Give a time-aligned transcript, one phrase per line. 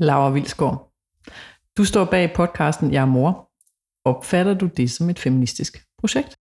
[0.00, 0.92] Laura Vilsgaard.
[1.76, 3.50] Du står bag podcasten Jeg er mor.
[4.04, 6.38] Opfatter du det som et feministisk projekt?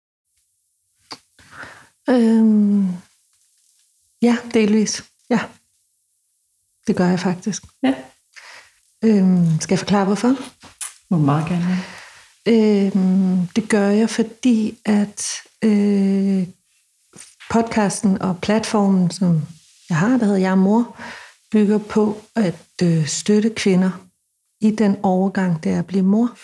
[2.09, 2.87] Øhm,
[4.21, 5.03] ja, delvis.
[5.29, 5.39] Ja.
[6.87, 7.63] Det gør jeg faktisk.
[7.83, 7.93] Ja.
[9.03, 10.35] Øhm, skal jeg forklare, hvorfor?
[11.09, 11.77] Må meget gerne.
[12.47, 15.31] Øhm, det gør jeg, fordi at
[15.63, 16.47] øh,
[17.49, 19.41] podcasten og platformen, som
[19.89, 20.97] jeg har, der hedder Jeg er mor,
[21.53, 23.91] bygger på at øh, støtte kvinder
[24.61, 26.37] i den overgang, der er at blive mor,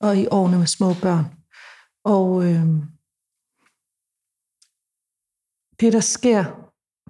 [0.00, 1.24] og i årene med små børn.
[2.04, 2.64] Og øh,
[5.80, 6.44] det, der sker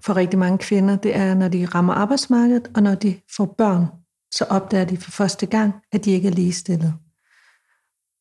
[0.01, 3.85] for rigtig mange kvinder, det er, når de rammer arbejdsmarkedet, og når de får børn,
[4.31, 6.93] så opdager de for første gang, at de ikke er ligestillet.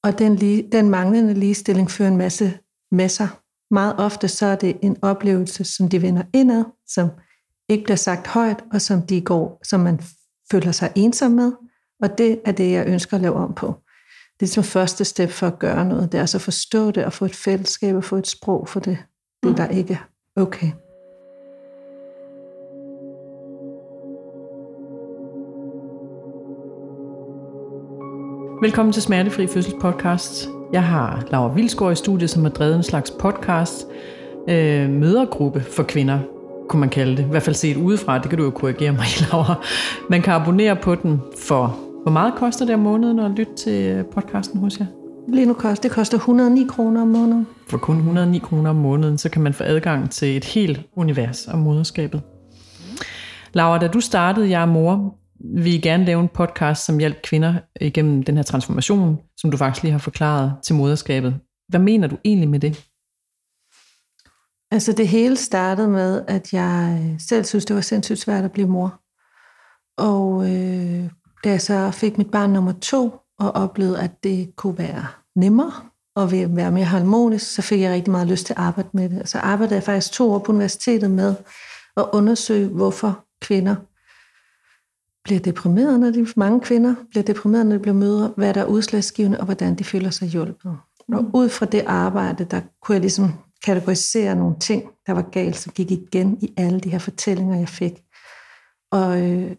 [0.02, 0.36] Og den,
[0.72, 2.58] den manglende ligestilling fører en masse
[2.90, 3.28] med sig.
[3.70, 7.10] Meget ofte så er det en oplevelse, som de vender indad, som
[7.70, 10.00] ikke bliver sagt højt, og som de går, som man
[10.50, 11.52] føler sig ensom med.
[12.02, 13.74] Og det er det, jeg ønsker at lave om på.
[14.40, 16.12] Det er som første step for at gøre noget.
[16.12, 18.80] Det er altså at forstå det og få et fællesskab og få et sprog for
[18.80, 18.98] det,
[19.42, 20.70] det der ikke er okay.
[28.62, 30.48] Velkommen til Smertefri Fødsels podcast.
[30.72, 33.86] Jeg har Laura Vilsgaard i studiet, som har drevet en slags podcast,
[34.48, 36.20] øh, mødergruppe for kvinder,
[36.70, 37.22] kunne man kalde det.
[37.22, 39.54] I hvert fald set udefra, det kan du jo korrigere mig, Laura.
[40.10, 44.04] Man kan abonnere på den for, hvor meget koster det om måneden at lytte til
[44.14, 44.86] podcasten hos jer?
[45.28, 47.46] Lige nu koster det koster 109 kroner om måneden.
[47.68, 51.48] For kun 109 kroner om måneden, så kan man få adgang til et helt univers
[51.48, 52.22] om moderskabet.
[53.52, 55.14] Laura, da du startede Jeg er mor,
[55.54, 59.82] vi gerne lave en podcast, som hjælper kvinder igennem den her transformation, som du faktisk
[59.82, 61.34] lige har forklaret til moderskabet.
[61.68, 62.89] Hvad mener du egentlig med det?
[64.70, 68.68] Altså det hele startede med, at jeg selv synes, det var sindssygt svært at blive
[68.68, 69.00] mor.
[69.96, 71.10] Og øh,
[71.44, 75.72] da jeg så fik mit barn nummer to, og oplevede, at det kunne være nemmere
[76.14, 79.28] og være mere harmonisk, så fik jeg rigtig meget lyst til at arbejde med det.
[79.28, 81.34] Så arbejdede jeg faktisk to år på universitetet med
[81.96, 83.76] at undersøge, hvorfor kvinder
[85.24, 88.64] bliver deprimeret, når de, mange kvinder bliver deprimeret, når de bliver mødre, hvad der er
[88.64, 90.78] udslagsgivende, og hvordan de føler sig hjulpet.
[91.08, 91.14] Mm.
[91.14, 93.32] Og ud fra det arbejde, der kunne jeg ligesom
[93.64, 97.68] kategorisere nogle ting, der var galt, som gik igen i alle de her fortællinger, jeg
[97.68, 98.02] fik.
[98.90, 99.56] Og øh,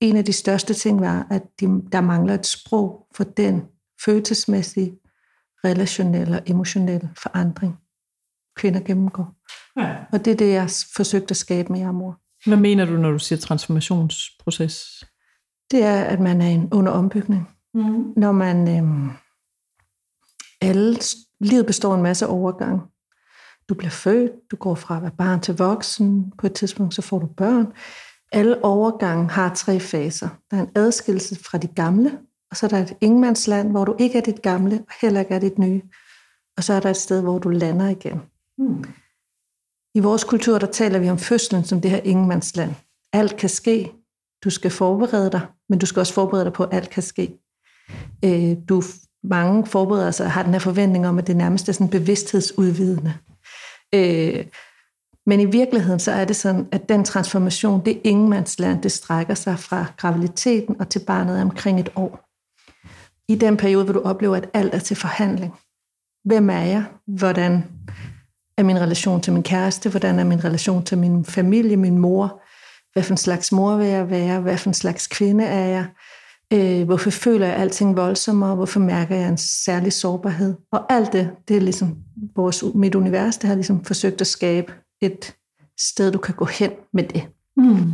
[0.00, 3.62] en af de største ting var, at de, der mangler et sprog for den
[4.04, 4.98] følelsesmæssige,
[5.64, 7.76] relationelle og emotionelle forandring,
[8.56, 9.34] kvinder gennemgår.
[9.80, 9.96] Ja.
[10.12, 12.20] Og det er det, jeg forsøgte at skabe med jer, mor.
[12.46, 15.04] Hvad mener du, når du siger transformationsproces?
[15.70, 17.48] Det er, at man er en under ombygning.
[17.74, 18.12] Mm.
[18.16, 18.78] Når man...
[18.78, 19.10] Øhm,
[20.60, 20.98] alle,
[21.40, 22.82] livet består af en masse overgang.
[23.68, 27.02] Du bliver født, du går fra at være barn til voksen, på et tidspunkt så
[27.02, 27.72] får du børn.
[28.32, 30.28] Alle overgange har tre faser.
[30.50, 32.18] Der er en adskillelse fra de gamle,
[32.50, 35.34] og så er der et ingenmandsland, hvor du ikke er dit gamle, og heller ikke
[35.34, 35.82] er dit nye.
[36.56, 38.22] Og så er der et sted, hvor du lander igen.
[38.58, 38.84] Mm.
[39.94, 42.74] I vores kultur, der taler vi om fødslen som det her ingenmandsland.
[43.12, 43.92] Alt kan ske.
[44.44, 47.38] Du skal forberede dig, men du skal også forberede dig på, at alt kan ske.
[48.24, 48.82] Øh, du,
[49.24, 53.14] mange forbereder sig har den her forventning om, at det nærmest er sådan bevidsthedsudvidende.
[53.94, 54.46] Øh,
[55.26, 59.58] men i virkeligheden så er det sådan, at den transformation, det ingenmandsland, det strækker sig
[59.58, 62.26] fra graviditeten og til barnet omkring et år.
[63.28, 65.54] I den periode vil du opleve, at alt er til forhandling.
[66.24, 66.84] Hvem er jeg?
[67.06, 67.64] Hvordan
[68.58, 69.90] er min relation til min kæreste?
[69.90, 72.42] Hvordan er min relation til min familie, min mor?
[72.92, 74.40] Hvad for en slags mor vil jeg være?
[74.40, 75.86] Hvad for en slags kvinde er jeg?
[76.52, 78.54] Øh, hvorfor føler jeg alting voldsommere?
[78.54, 80.54] Hvorfor mærker jeg en særlig sårbarhed?
[80.72, 81.98] Og alt det, det er ligesom
[82.36, 85.36] vores, mit univers, det har ligesom forsøgt at skabe et
[85.78, 87.28] sted, du kan gå hen med det.
[87.56, 87.92] Mm.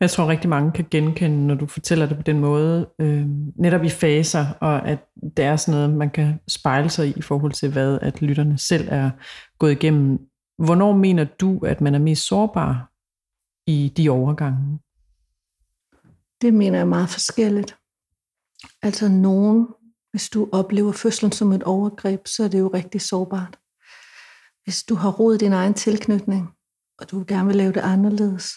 [0.00, 3.26] Jeg tror rigtig mange kan genkende, når du fortæller det på den måde, øh,
[3.56, 4.98] netop i faser, og at
[5.36, 8.58] det er sådan noget, man kan spejle sig i i forhold til, hvad at lytterne
[8.58, 9.10] selv er
[9.58, 10.18] gået igennem.
[10.58, 12.90] Hvornår mener du, at man er mest sårbar
[13.66, 14.78] i de overgange?
[16.42, 17.76] Det mener jeg meget forskelligt.
[18.82, 19.66] Altså nogen,
[20.10, 23.58] hvis du oplever fødslen som et overgreb, så er det jo rigtig sårbart.
[24.64, 26.48] Hvis du har rodet din egen tilknytning,
[26.98, 28.52] og du gerne vil lave det anderledes,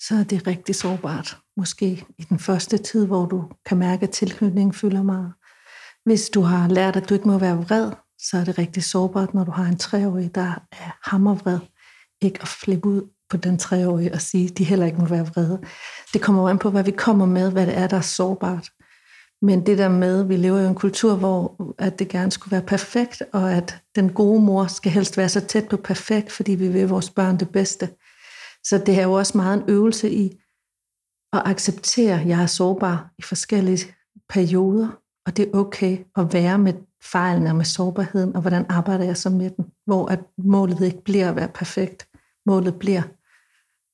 [0.00, 1.38] så er det rigtig sårbart.
[1.56, 5.32] Måske i den første tid, hvor du kan mærke, at tilknytningen fylder meget.
[6.04, 9.34] Hvis du har lært, at du ikke må være vred, så er det rigtig sårbart,
[9.34, 11.58] når du har en treårig, der er hammervred.
[12.22, 15.26] Ikke at flippe ud på den treårige og sige, at de heller ikke må være
[15.26, 15.60] vrede.
[16.12, 18.70] Det kommer jo an på, hvad vi kommer med, hvad det er, der er sårbart.
[19.42, 22.66] Men det der med, vi lever i en kultur, hvor at det gerne skulle være
[22.66, 26.68] perfekt, og at den gode mor skal helst være så tæt på perfekt, fordi vi
[26.68, 27.88] vil vores børn det bedste.
[28.64, 30.40] Så det er jo også meget en øvelse i
[31.32, 33.94] at acceptere, at jeg er sårbar i forskellige
[34.28, 34.88] perioder,
[35.26, 36.72] og det er okay at være med
[37.02, 41.04] fejlen og med sårbarheden, og hvordan arbejder jeg så med den, hvor at målet ikke
[41.04, 42.08] bliver at være perfekt.
[42.46, 43.02] Målet bliver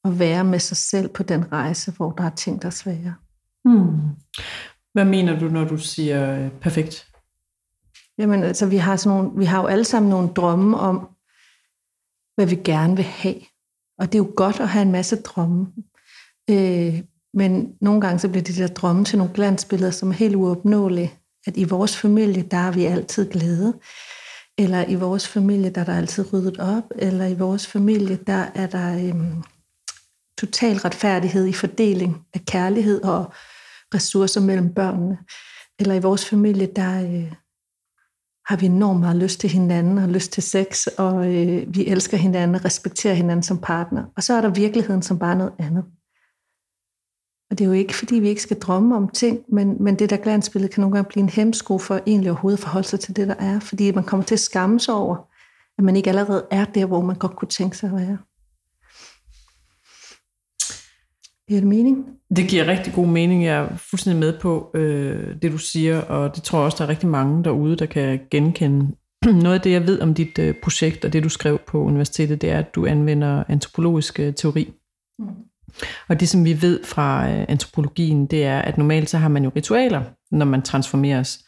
[0.05, 3.15] at være med sig selv på den rejse, hvor der er ting, der er svære.
[3.65, 4.01] Hmm.
[4.93, 7.07] Hvad mener du, når du siger øh, perfekt?
[8.19, 11.09] Jamen, altså, vi har, sådan nogle, vi har jo alle sammen nogle drømme om,
[12.35, 13.41] hvad vi gerne vil have.
[13.99, 15.67] Og det er jo godt at have en masse drømme.
[16.51, 17.03] Øh,
[17.35, 21.15] men nogle gange så bliver de der drømme til nogle glansbilleder, som er helt uopnåelige.
[21.47, 23.75] At i vores familie, der er vi altid glade.
[24.59, 26.85] Eller i vores familie, der er der altid ryddet op.
[26.97, 29.43] Eller i vores familie, der er der øhm,
[30.39, 33.33] total retfærdighed i fordeling af kærlighed og
[33.95, 35.19] ressourcer mellem børnene.
[35.79, 37.33] Eller i vores familie, der øh,
[38.47, 42.17] har vi enormt meget lyst til hinanden og lyst til sex, og øh, vi elsker
[42.17, 44.05] hinanden og respekterer hinanden som partner.
[44.17, 45.85] Og så er der virkeligheden som bare noget andet.
[47.51, 50.11] Og det er jo ikke, fordi vi ikke skal drømme om ting, men, men det
[50.11, 53.17] der glansbillede kan nogle gange blive en hemsko for egentlig overhovedet at forholde sig til
[53.17, 53.61] det, der er.
[53.61, 55.17] Fordi man kommer til at skamme sig over,
[55.79, 58.19] at man ikke allerede er der, hvor man godt kunne tænke sig at være.
[61.49, 62.07] Giver det mening?
[62.37, 63.45] Det giver rigtig god mening.
[63.45, 66.85] Jeg er fuldstændig med på øh, det, du siger, og det tror jeg også, der
[66.85, 68.97] er rigtig mange derude, der kan genkende.
[69.43, 72.43] Noget af det, jeg ved om dit øh, projekt og det, du skrev på universitetet,
[72.43, 74.73] det er, at du anvender antropologisk øh, teori.
[75.19, 75.50] Mm.
[76.09, 79.45] Og det, som vi ved fra øh, antropologien, det er, at normalt så har man
[79.45, 81.39] jo ritualer, når man transformeres.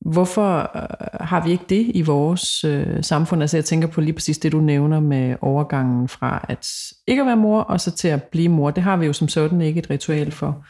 [0.00, 3.42] Hvorfor øh, har vi ikke det i vores øh, samfund?
[3.42, 6.68] Altså jeg tænker på lige præcis det, du nævner med overgangen fra at
[7.06, 8.70] ikke at være mor, og så til at blive mor.
[8.70, 10.64] Det har vi jo som sådan ikke et ritual for.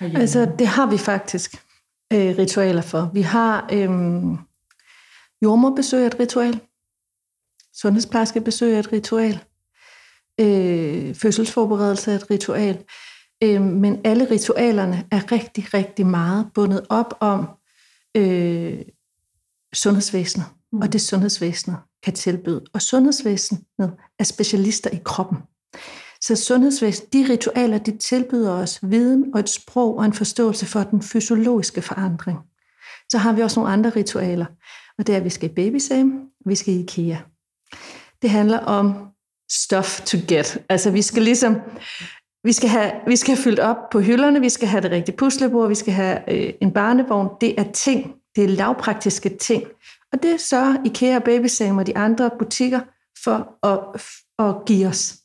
[0.00, 1.54] Altså det har vi faktisk
[2.12, 3.10] øh, ritualer for.
[3.14, 3.90] Vi har øh,
[5.42, 6.60] jordmorbesøg et ritual.
[7.74, 9.40] Sundhedsplejerskebesøg et ritual.
[10.40, 12.84] Øh, fødselsforberedelse er et ritual.
[13.42, 17.48] Øh, men alle ritualerne er rigtig, rigtig meget bundet op om
[18.16, 18.78] øh,
[19.74, 20.80] sundhedsvæsenet, mm.
[20.80, 22.64] og det sundhedsvæsenet kan tilbyde.
[22.72, 25.38] Og sundhedsvæsenet er specialister i kroppen.
[26.20, 30.82] Så sundhedsvæsenet, de ritualer, de tilbyder os viden og et sprog og en forståelse for
[30.82, 32.38] den fysiologiske forandring.
[33.10, 34.46] Så har vi også nogle andre ritualer,
[34.98, 36.12] og det er, at vi skal i babysame,
[36.46, 37.16] vi skal i IKEA.
[38.22, 39.10] Det handler om
[39.50, 40.58] stuff to get.
[40.68, 41.56] Altså vi skal ligesom,
[42.44, 45.16] vi skal have, vi skal have fyldt op på hylderne, vi skal have det rigtige
[45.16, 47.28] puslebord, vi skal have øh, en barnevogn.
[47.40, 49.64] Det er ting, det er lavpraktiske ting.
[50.12, 52.80] Og det sørger IKEA, Babysam og de andre butikker
[53.24, 54.02] for at,
[54.38, 55.16] at give os.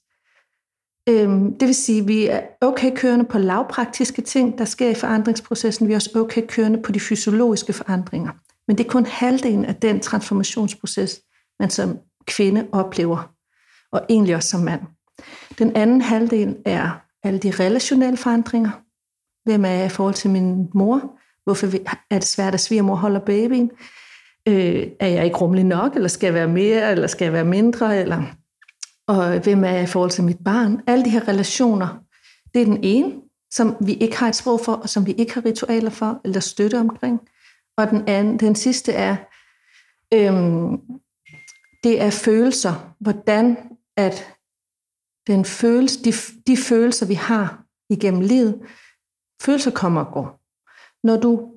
[1.09, 4.93] Øhm, det vil sige, at vi er okay kørende på lavpraktiske ting, der sker i
[4.93, 5.87] forandringsprocessen.
[5.87, 8.31] Vi er også okay kørende på de fysiologiske forandringer.
[8.67, 11.21] Men det er kun halvdelen af den transformationsproces,
[11.59, 13.34] man som kvinde oplever,
[13.95, 14.81] og egentlig også som mand.
[15.59, 18.71] Den anden halvdel er alle de relationelle forandringer.
[19.45, 21.19] Hvem er jeg i forhold til min mor?
[21.43, 21.67] Hvorfor
[22.11, 23.71] er det svært, at svigermor holder babyen?
[24.47, 27.45] Øh, er jeg ikke rummelig nok, eller skal jeg være mere, eller skal jeg være
[27.45, 27.99] mindre?
[27.99, 28.23] Eller,
[29.07, 30.81] og hvem er jeg i forhold til mit barn?
[30.87, 31.87] Alle de her relationer,
[32.53, 33.13] det er den ene,
[33.51, 36.39] som vi ikke har et sprog for, og som vi ikke har ritualer for, eller
[36.39, 37.19] støtte omkring.
[37.77, 39.15] Og den, anden, den sidste er,
[40.13, 40.77] øhm,
[41.83, 42.95] det er følelser.
[42.99, 43.57] Hvordan
[43.97, 44.35] at
[45.27, 46.13] den følelse, de,
[46.47, 48.61] de følelser, vi har igennem livet,
[49.41, 50.41] følelser kommer og går.
[51.07, 51.51] Når du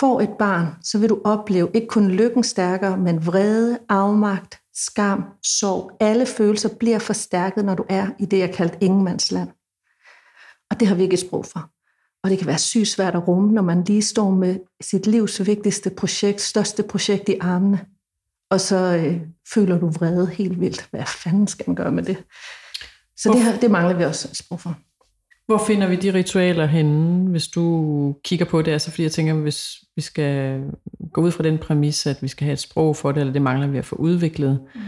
[0.00, 5.24] får et barn, så vil du opleve ikke kun lykken stærkere, men vrede, afmagt, skam,
[5.44, 5.96] sorg.
[6.00, 9.48] Alle følelser bliver forstærket, når du er i det, jeg kaldt ingenmandsland.
[10.70, 11.70] Og det har vi ikke et sprog for.
[12.24, 15.46] Og det kan være sygt svært at rumme, når man lige står med sit livs
[15.46, 17.86] vigtigste projekt, største projekt i armene.
[18.50, 19.20] Og så øh,
[19.54, 20.88] føler du vrede helt vildt.
[20.90, 22.16] Hvad fanden skal man gøre med det?
[23.16, 24.78] Så Hvor, det, her, det mangler vi også sprog for.
[25.46, 28.72] Hvor finder vi de ritualer henne, hvis du kigger på det?
[28.72, 30.60] Altså fordi jeg tænker, hvis vi skal
[31.12, 33.42] gå ud fra den præmis, at vi skal have et sprog for det, eller det
[33.42, 34.60] mangler vi at få udviklet.
[34.74, 34.80] Mm.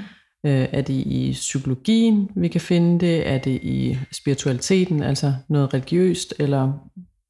[0.47, 3.29] Øh, er det i psykologien, vi kan finde det?
[3.29, 6.35] Er det i spiritualiteten, altså noget religiøst?
[6.39, 6.73] Eller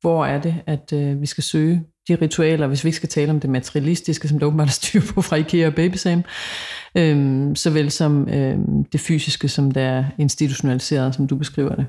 [0.00, 3.30] hvor er det, at øh, vi skal søge de ritualer, hvis vi ikke skal tale
[3.30, 6.22] om det materialistiske, som der åbenbart er styr på fra IKEA og Babysam,
[6.96, 11.86] øhm, såvel som øhm, det fysiske, som der er institutionaliseret, som du beskriver det?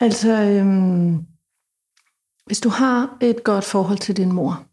[0.00, 1.18] Altså, øhm,
[2.46, 4.64] hvis du har et godt forhold til din mor,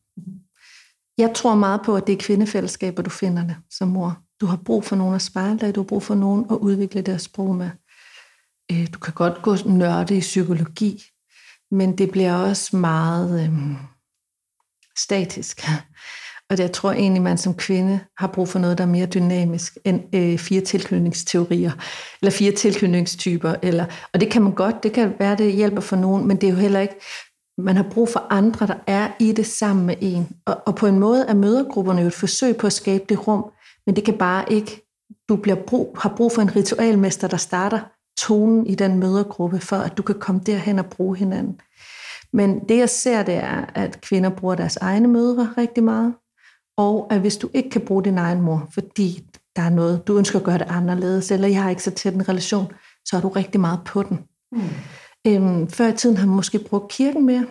[1.17, 4.17] jeg tror meget på, at det er kvindefællesskaber, du finder det som mor.
[4.41, 7.01] Du har brug for nogen at spejle dig, du har brug for nogen at udvikle
[7.01, 7.69] deres sprog med.
[8.71, 11.03] Øh, du kan godt gå nørde i psykologi,
[11.71, 13.75] men det bliver også meget øhm,
[14.97, 15.67] statisk.
[16.49, 19.05] Og det, jeg tror egentlig, man som kvinde har brug for noget, der er mere
[19.05, 21.71] dynamisk end øh, fire tilknytningsteorier,
[22.21, 23.55] eller fire tilknytningstyper.
[23.61, 26.47] Eller, og det kan man godt, det kan være, det hjælper for nogen, men det
[26.47, 26.95] er jo heller ikke,
[27.57, 30.27] man har brug for andre, der er i det sammen med en.
[30.45, 33.51] Og, og på en måde er mødergrupperne jo et forsøg på at skabe det rum,
[33.85, 34.81] men det kan bare ikke,
[35.29, 37.79] du bliver brug, har brug for en ritualmester, der starter
[38.17, 41.59] tonen i den mødergruppe, for at du kan komme derhen og bruge hinanden.
[42.35, 46.13] Men det jeg ser, det er, at kvinder bruger deres egne mødre rigtig meget,
[46.77, 49.25] og at hvis du ikke kan bruge din egen mor, fordi
[49.55, 52.13] der er noget, du ønsker at gøre det anderledes, eller jeg har ikke så tæt
[52.13, 52.71] en relation,
[53.05, 54.19] så er du rigtig meget på den.
[54.51, 54.61] Mm.
[55.27, 57.45] Øhm, før i tiden har man måske brugt kirken mere.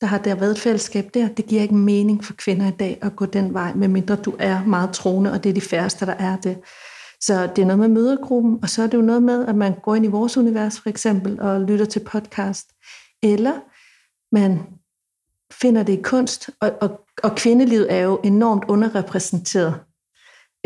[0.00, 1.28] Der har der været et fællesskab der.
[1.28, 4.64] Det giver ikke mening for kvinder i dag at gå den vej, medmindre du er
[4.64, 6.58] meget troende, og det er de færreste, der er det.
[7.20, 9.74] Så det er noget med mødergruppen, og så er det jo noget med, at man
[9.82, 12.66] går ind i vores univers for eksempel, og lytter til podcast,
[13.22, 13.52] eller
[14.36, 14.62] man
[15.52, 19.74] finder det i kunst, og, og, og kvindelivet er jo enormt underrepræsenteret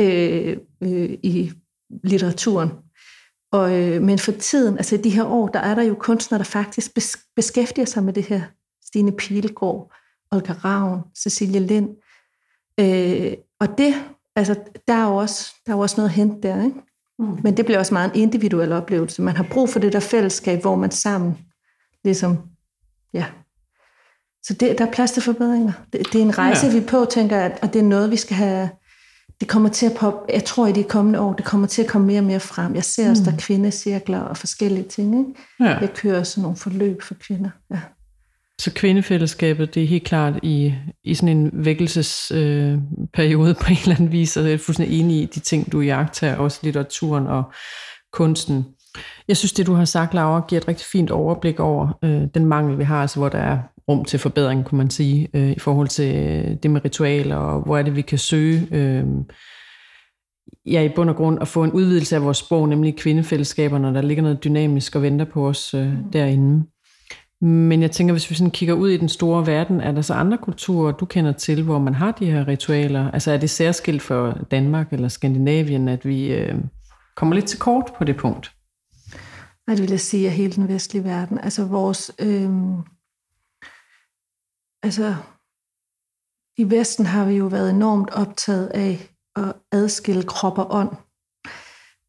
[0.00, 1.52] øh, øh, i
[2.04, 2.70] litteraturen.
[3.52, 6.38] Og, øh, men for tiden, altså i de her år, der er der jo kunstnere,
[6.38, 6.90] der faktisk
[7.36, 8.42] beskæftiger sig med det her.
[8.84, 9.92] Stine Pilgaard,
[10.30, 11.88] Olga Ravn, Cecilie Lind.
[12.80, 13.94] Øh, og det,
[14.36, 14.54] altså,
[14.88, 16.80] der er jo også, der er jo også noget at hente der, ikke?
[17.18, 17.38] Mm.
[17.42, 19.22] Men det bliver også meget en individuel oplevelse.
[19.22, 21.38] Man har brug for det der fællesskab, hvor man sammen
[22.04, 22.38] ligesom,
[23.12, 23.26] ja.
[24.42, 25.72] Så det, der er plads til forbedringer.
[25.92, 26.72] Det, det er en rejse, ja.
[26.72, 28.68] vi på, tænker jeg, og det er noget, vi skal have
[29.40, 31.88] det kommer til at pop, jeg tror i de kommende år, det kommer til at
[31.88, 32.74] komme mere og mere frem.
[32.74, 33.24] Jeg ser også, mm.
[33.24, 35.18] der er kvindecirkler og forskellige ting.
[35.18, 35.40] Ikke?
[35.60, 35.78] Ja.
[35.78, 37.50] Jeg kører sådan nogle forløb for kvinder.
[37.70, 37.80] Ja.
[38.60, 43.94] Så kvindefællesskabet, det er helt klart i, i sådan en vækkelsesperiode øh, på en eller
[43.94, 47.52] anden vis, og jeg er fuldstændig enig i de ting, du jagter, også litteraturen og
[48.12, 48.64] kunsten.
[49.28, 52.46] Jeg synes, det du har sagt, Laura, giver et rigtig fint overblik over øh, den
[52.46, 55.58] mangel, vi har, altså hvor der er rum til forbedring, kunne man sige, øh, i
[55.58, 59.04] forhold til øh, det med ritualer, og hvor er det, vi kan søge øh,
[60.66, 64.02] ja, i bund og grund at få en udvidelse af vores sprog, nemlig kvindefællesskaberne, der
[64.02, 66.10] ligger noget dynamisk og venter på os øh, mm.
[66.12, 66.64] derinde.
[67.42, 70.14] Men jeg tænker, hvis vi sådan kigger ud i den store verden, er der så
[70.14, 73.10] andre kulturer, du kender til, hvor man har de her ritualer?
[73.10, 76.54] Altså er det særskilt for Danmark eller Skandinavien, at vi øh,
[77.16, 78.52] kommer lidt til kort på det punkt?
[79.70, 81.38] Hvad det vil jeg sige, af hele den vestlige verden.
[81.38, 82.10] Altså vores...
[82.18, 82.50] Øh
[84.82, 85.16] altså,
[86.56, 90.90] i Vesten har vi jo været enormt optaget af at adskille krop og ånd.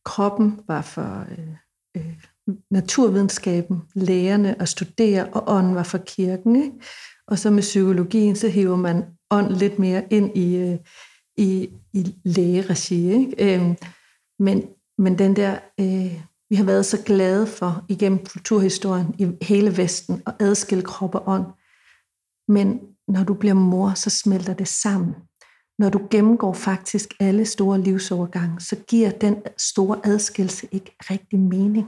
[0.06, 1.56] Kroppen var for øh,
[1.98, 2.14] øh,
[2.72, 6.56] naturvidenskaben, lærerne at studere, og ånden var for kirken.
[6.56, 6.76] Ikke?
[7.28, 10.78] Og så med psykologien, så hiver man ånd lidt mere ind i, øh,
[11.38, 13.12] i, i lægeregi.
[13.12, 13.56] Ikke?
[13.56, 13.76] Øh,
[14.40, 19.78] men, men den der, øh, vi har været så glade for igennem kulturhistorien i hele
[19.78, 21.46] Vesten at adskille krop og ånd.
[22.48, 25.16] Men når du bliver mor, så smelter det sammen.
[25.80, 31.88] Når du gennemgår faktisk alle store livsovergange, så giver den store adskillelse ikke rigtig mening.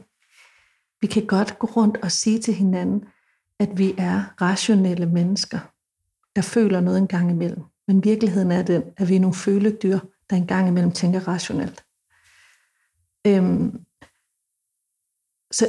[1.02, 3.04] Vi kan godt gå rundt og sige til hinanden,
[3.60, 5.60] at vi er rationelle mennesker,
[6.36, 7.64] der føler noget en gang imellem.
[7.88, 11.84] Men virkeligheden er den, at vi er nogle føledyr, der en gang imellem tænker rationelt.
[13.28, 13.86] Øhm,
[15.54, 15.68] så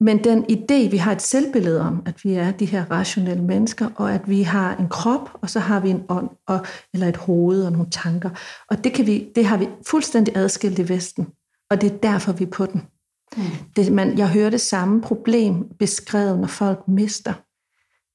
[0.00, 3.88] men den idé, vi har et selvbillede om, at vi er de her rationelle mennesker,
[3.96, 7.16] og at vi har en krop, og så har vi en ånd, og, eller et
[7.16, 8.30] hoved og nogle tanker.
[8.70, 11.28] Og det, kan vi, det har vi fuldstændig adskilt i Vesten,
[11.70, 12.82] og det er derfor, vi er på den.
[13.36, 13.42] Mm.
[13.76, 17.32] Det, man, jeg hører det samme problem beskrevet, når folk mister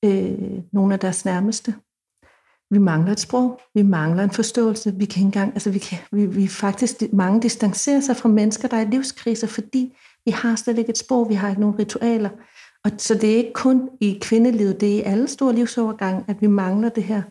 [0.05, 1.75] øh, nogle af deres nærmeste.
[2.72, 6.25] Vi mangler et sprog, vi mangler en forståelse, vi kan engang, altså vi, kan, vi,
[6.25, 10.77] vi faktisk, mange distancerer sig fra mennesker, der er i livskriser, fordi vi har slet
[10.77, 12.29] ikke et sprog, vi har ikke nogen ritualer.
[12.84, 16.41] Og så det er ikke kun i kvindelivet, det er i alle store livsovergange, at
[16.41, 17.22] vi mangler det her.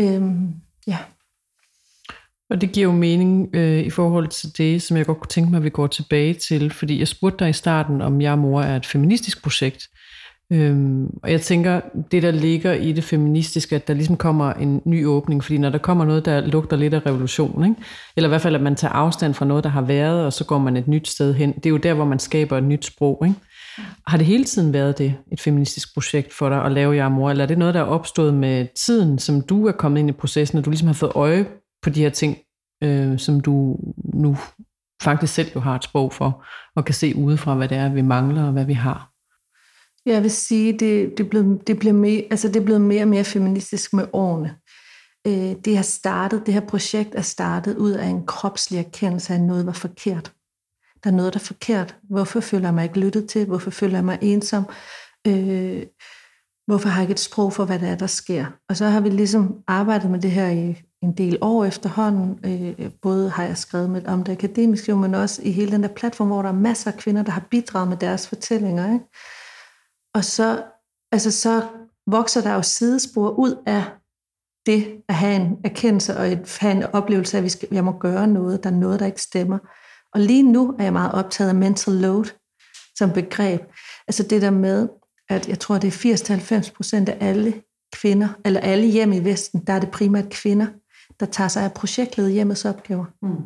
[0.00, 0.48] Øhm,
[0.86, 0.98] ja.
[2.50, 5.50] Og det giver jo mening øh, i forhold til det, som jeg godt kunne tænke
[5.50, 6.70] mig, at vi går tilbage til.
[6.70, 9.88] Fordi jeg spurgte dig i starten, om Jeg Mor er et feministisk projekt.
[10.52, 14.82] Øhm, og jeg tænker, det der ligger i det feministiske, at der ligesom kommer en
[14.84, 17.76] ny åbning, fordi når der kommer noget, der lugter lidt af revolution, ikke?
[18.16, 20.44] eller i hvert fald, at man tager afstand fra noget, der har været, og så
[20.44, 22.84] går man et nyt sted hen, det er jo der, hvor man skaber et nyt
[22.84, 23.22] sprog.
[23.26, 23.38] Ikke?
[24.06, 27.30] Har det hele tiden været det, et feministisk projekt for dig at lave jer mor,
[27.30, 30.12] eller er det noget, der er opstået med tiden, som du er kommet ind i
[30.12, 31.46] processen, og du ligesom har fået øje
[31.82, 32.38] på de her ting,
[32.84, 33.76] øh, som du
[34.14, 34.36] nu
[35.02, 36.44] faktisk selv jo har et sprog for,
[36.76, 39.17] og kan se udefra, hvad det er, vi mangler, og hvad vi har?
[40.12, 43.24] Jeg vil sige, det, det, blev, det, blev mere, altså det blev mere og mere
[43.24, 44.54] feministisk med årene.
[45.26, 49.38] Øh, det har startet, det her projekt er startet ud af en kropslig erkendelse af,
[49.38, 50.32] at noget var forkert.
[51.04, 51.96] Der er noget, der er forkert.
[52.10, 53.46] Hvorfor føler jeg mig ikke lyttet til?
[53.46, 54.64] Hvorfor føler jeg mig ensom?
[55.26, 55.82] Øh,
[56.66, 58.46] hvorfor har jeg ikke et sprog for, hvad det er, der sker?
[58.68, 62.38] Og så har vi ligesom arbejdet med det her i en del år efterhånden.
[62.44, 65.88] Øh, både har jeg skrevet med om det akademiske, men også i hele den der
[65.88, 68.92] platform, hvor der er masser af kvinder, der har bidraget med deres fortællinger.
[68.92, 69.04] Ikke?
[70.14, 70.64] Og så,
[71.12, 71.68] altså, så
[72.06, 73.84] vokser der jo sidespor ud af
[74.66, 77.84] det at have en erkendelse og et, have en oplevelse af, at vi skal, jeg
[77.84, 79.58] må gøre noget, der er noget, der ikke stemmer.
[80.14, 82.24] Og lige nu er jeg meget optaget af mental load
[82.96, 83.60] som begreb.
[84.08, 84.88] Altså det der med,
[85.28, 87.62] at jeg tror, det er 80-90 procent af alle
[87.92, 90.66] kvinder, eller alle hjem i Vesten, der er det primært kvinder,
[91.20, 93.04] der tager sig af projektledet hjemmets opgaver.
[93.22, 93.36] Mm.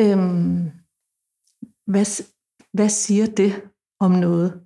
[0.00, 0.70] Øhm,
[1.86, 2.24] hvad,
[2.72, 3.62] hvad siger det
[4.00, 4.60] om noget?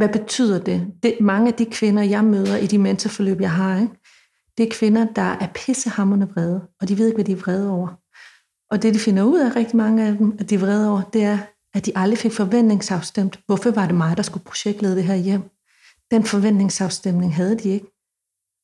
[0.00, 0.92] Hvad betyder det?
[1.02, 1.16] det?
[1.20, 3.94] Mange af de kvinder, jeg møder i de mentorforløb, jeg har, ikke?
[4.58, 7.70] det er kvinder, der er pissehammerne vrede, og de ved ikke, hvad de er vrede
[7.70, 7.88] over.
[8.70, 11.02] Og det, de finder ud af, rigtig mange af dem, at de er vrede over,
[11.02, 11.38] det er,
[11.74, 13.40] at de aldrig fik forventningsafstemt.
[13.46, 15.42] Hvorfor var det mig, der skulle projektlede det her hjem?
[16.10, 17.86] Den forventningsafstemning havde de ikke.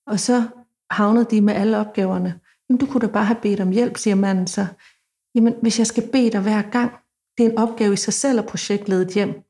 [0.07, 0.45] Og så
[0.91, 2.41] havnede de med alle opgaverne.
[2.69, 4.67] Jamen, du kunne da bare have bedt om hjælp, siger manden så.
[5.35, 6.93] Jamen, hvis jeg skal bede dig hver gang,
[7.39, 9.46] det er en opgave i sig selv at projektlede et hjem.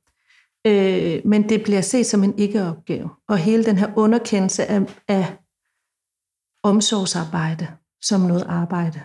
[0.66, 3.10] Øh, men det bliver set som en ikke-opgave.
[3.28, 5.36] Og hele den her underkendelse af, af
[6.62, 7.68] omsorgsarbejde
[8.02, 9.00] som noget arbejde.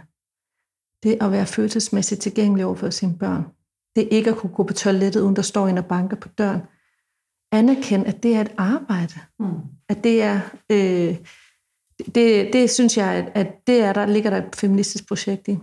[1.03, 3.43] Det at være følelsesmæssigt tilgængelig over for sine børn.
[3.95, 6.61] Det ikke at kunne gå på toilettet, uden der står en og banker på døren.
[7.51, 9.13] Anerkend, at det er et arbejde.
[9.39, 9.45] Mm.
[9.89, 10.39] At det er...
[10.71, 11.17] Øh,
[12.15, 15.57] det, det synes jeg, at, at det er der ligger der et feministisk projekt i.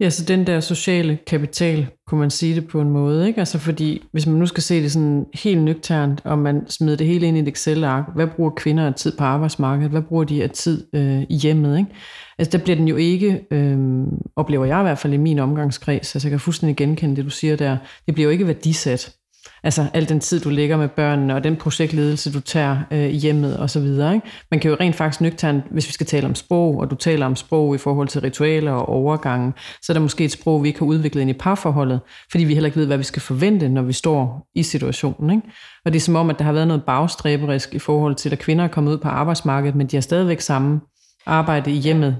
[0.00, 3.38] Ja, så den der sociale kapital, kunne man sige det på en måde, ikke?
[3.38, 7.06] Altså fordi, hvis man nu skal se det sådan helt nøgternt, og man smider det
[7.06, 9.90] hele ind i et Excel-ark, hvad bruger kvinder af tid på arbejdsmarkedet?
[9.90, 11.90] Hvad bruger de af tid øh, i hjemmet, ikke?
[12.38, 16.14] Altså der bliver den jo ikke, øh, oplever jeg i hvert fald i min omgangskreds,
[16.14, 17.76] altså jeg kan fuldstændig genkende det, du siger der,
[18.06, 19.16] det bliver jo ikke værdisat.
[19.64, 23.56] Altså al den tid, du lægger med børnene, og den projektledelse, du tager øh, hjemmet
[23.56, 24.14] og så videre.
[24.14, 24.26] Ikke?
[24.50, 27.26] Man kan jo rent faktisk nøgternt, hvis vi skal tale om sprog, og du taler
[27.26, 30.68] om sprog i forhold til ritualer og overgangen, så er der måske et sprog, vi
[30.68, 33.68] ikke har udviklet ind i parforholdet, fordi vi heller ikke ved, hvad vi skal forvente,
[33.68, 35.30] når vi står i situationen.
[35.30, 35.48] Ikke?
[35.84, 38.38] Og det er som om, at der har været noget bagstræberisk i forhold til, at
[38.38, 40.80] kvinder er kommet ud på arbejdsmarkedet, men de har stadigvæk samme
[41.26, 42.16] arbejde i hjemmet.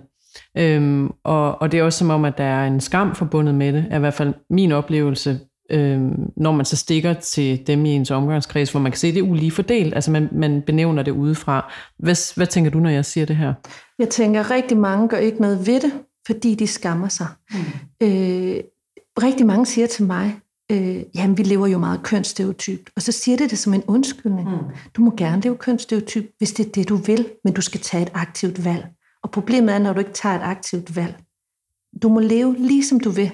[0.58, 3.72] Øhm, og, og det er også som om, at der er en skam forbundet med
[3.72, 6.00] det, er i hvert fald min oplevelse øh,
[6.36, 9.20] når man så stikker til dem i ens omgangskreds, hvor man kan se, at det
[9.20, 11.72] er ulige fordelt, altså man, man benævner det udefra.
[11.98, 13.54] Hvad, hvad tænker du, når jeg siger det her?
[13.98, 15.92] Jeg tænker, at rigtig mange gør ikke noget ved det,
[16.26, 17.26] fordi de skammer sig.
[17.50, 17.58] Mm.
[18.02, 18.60] Øh,
[19.22, 20.40] rigtig mange siger til mig,
[20.72, 24.50] øh, jamen vi lever jo meget kønsstereotypt, og så siger det det som en undskyldning.
[24.50, 24.56] Mm.
[24.94, 28.02] Du må gerne leve kønsstereotypt, hvis det er det, du vil, men du skal tage
[28.02, 28.86] et aktivt valg.
[29.22, 31.16] Og problemet er, når du ikke tager et aktivt valg.
[32.02, 33.30] Du må leve lige som du vil.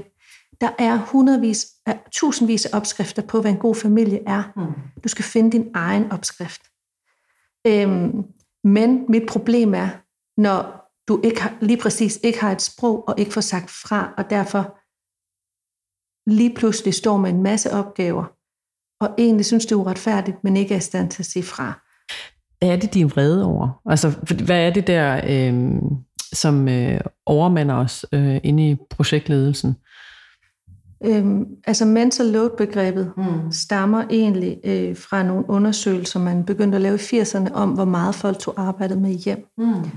[0.60, 1.66] Der er hundredvis,
[2.14, 4.42] tusindvis af opskrifter på, hvad en god familie er.
[4.56, 5.02] Mm.
[5.04, 6.62] Du skal finde din egen opskrift.
[7.66, 8.24] Øhm,
[8.64, 9.88] men mit problem er,
[10.40, 14.14] når du ikke har, lige præcis ikke har et sprog og ikke får sagt fra,
[14.18, 14.78] og derfor
[16.30, 18.24] lige pludselig står med en masse opgaver,
[19.00, 21.80] og egentlig synes, det er uretfærdigt, men ikke er i stand til at sige fra.
[22.58, 23.80] Hvad er det, de er vrede over?
[23.86, 24.10] Altså,
[24.44, 25.82] hvad er det der, øh,
[26.32, 29.76] som øh, overmander os øh, inde i projektledelsen?
[31.04, 33.52] Øhm, altså mental load-begrebet mm.
[33.52, 38.14] stammer egentlig øh, fra nogle undersøgelser, man begyndte at lave i 80'erne om, hvor meget
[38.14, 39.46] folk tog arbejdet med hjem.
[39.58, 39.90] Mm.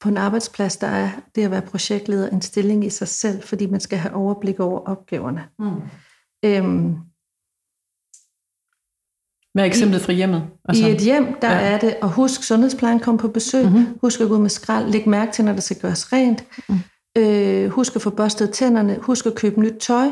[0.00, 3.66] På en arbejdsplads, der er det at være projektleder en stilling i sig selv, fordi
[3.66, 5.44] man skal have overblik over opgaverne.
[5.58, 5.82] Mm.
[6.44, 6.96] Øhm,
[9.54, 10.42] hvad er eksemplet fra hjemmet?
[10.64, 11.60] Altså, I et hjem, der ja.
[11.60, 13.98] er det at huske, sundhedsplejen kommer på besøg, mm-hmm.
[14.00, 16.78] husk at gå ud med skrald, læg mærke til, når der skal gøres rent, mm.
[17.18, 20.08] øh, husk at få børstet tænderne, husk at købe nyt tøj,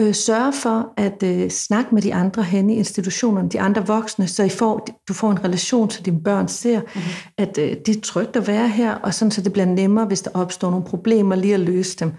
[0.00, 4.28] øh, sørge for at øh, snakke med de andre hen i institutionerne, de andre voksne,
[4.28, 7.00] så I får, du får en relation til dine børn, ser, mm-hmm.
[7.36, 10.22] at øh, det er trygt at være her, og sådan så det bliver nemmere, hvis
[10.22, 12.12] der opstår nogle problemer, lige at løse dem.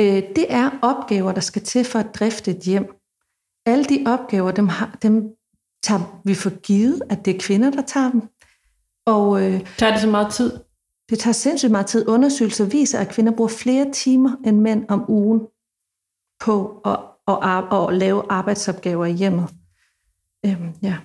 [0.00, 2.86] Øh, det er opgaver, der skal til for at drifte et hjem.
[3.66, 5.22] Alle de opgaver, dem, har, dem
[5.82, 8.22] tager vi for givet, at det er kvinder, der tager dem.
[9.06, 10.52] Og, øh, tager det så meget tid?
[11.10, 12.08] Det tager sindssygt meget tid.
[12.08, 15.40] Undersøgelser viser, at kvinder bruger flere timer end mænd om ugen
[16.40, 19.48] på at og, og lave arbejdsopgaver i hjemmet.
[20.46, 20.96] Øhm, ja.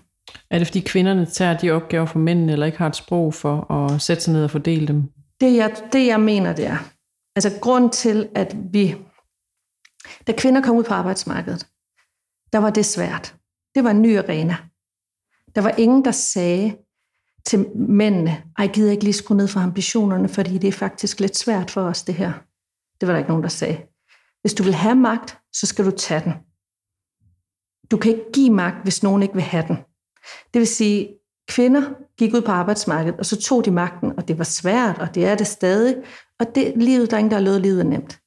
[0.50, 3.72] Er det fordi kvinderne tager de opgaver for mændene, eller ikke har et sprog for
[3.72, 5.04] at sætte sig ned og fordele dem?
[5.42, 6.78] Det jeg, det jeg mener, det er,
[7.36, 8.96] altså grund til, at vi,
[10.28, 11.68] da kvinder kom ud på arbejdsmarkedet,
[12.54, 13.36] der var det svært.
[13.76, 14.58] Det var en ny arena.
[15.56, 16.78] Der var ingen, der sagde
[17.46, 21.38] til mændene, ej, gider ikke lige skrue ned for ambitionerne, fordi det er faktisk lidt
[21.38, 22.34] svært for os, det her.
[23.02, 23.78] Det var der ikke nogen, der sagde.
[24.42, 26.34] Hvis du vil have magt, så skal du tage den.
[27.92, 29.78] Du kan ikke give magt, hvis nogen ikke vil have den.
[30.54, 31.10] Det vil sige,
[31.48, 35.16] kvinder gik ud på arbejdsmarkedet, og så tog de magten, og det var svært, og
[35.16, 35.96] det er det stadig,
[36.39, 38.20] Og det livet, der er ingen, der har lovet, livet nemt.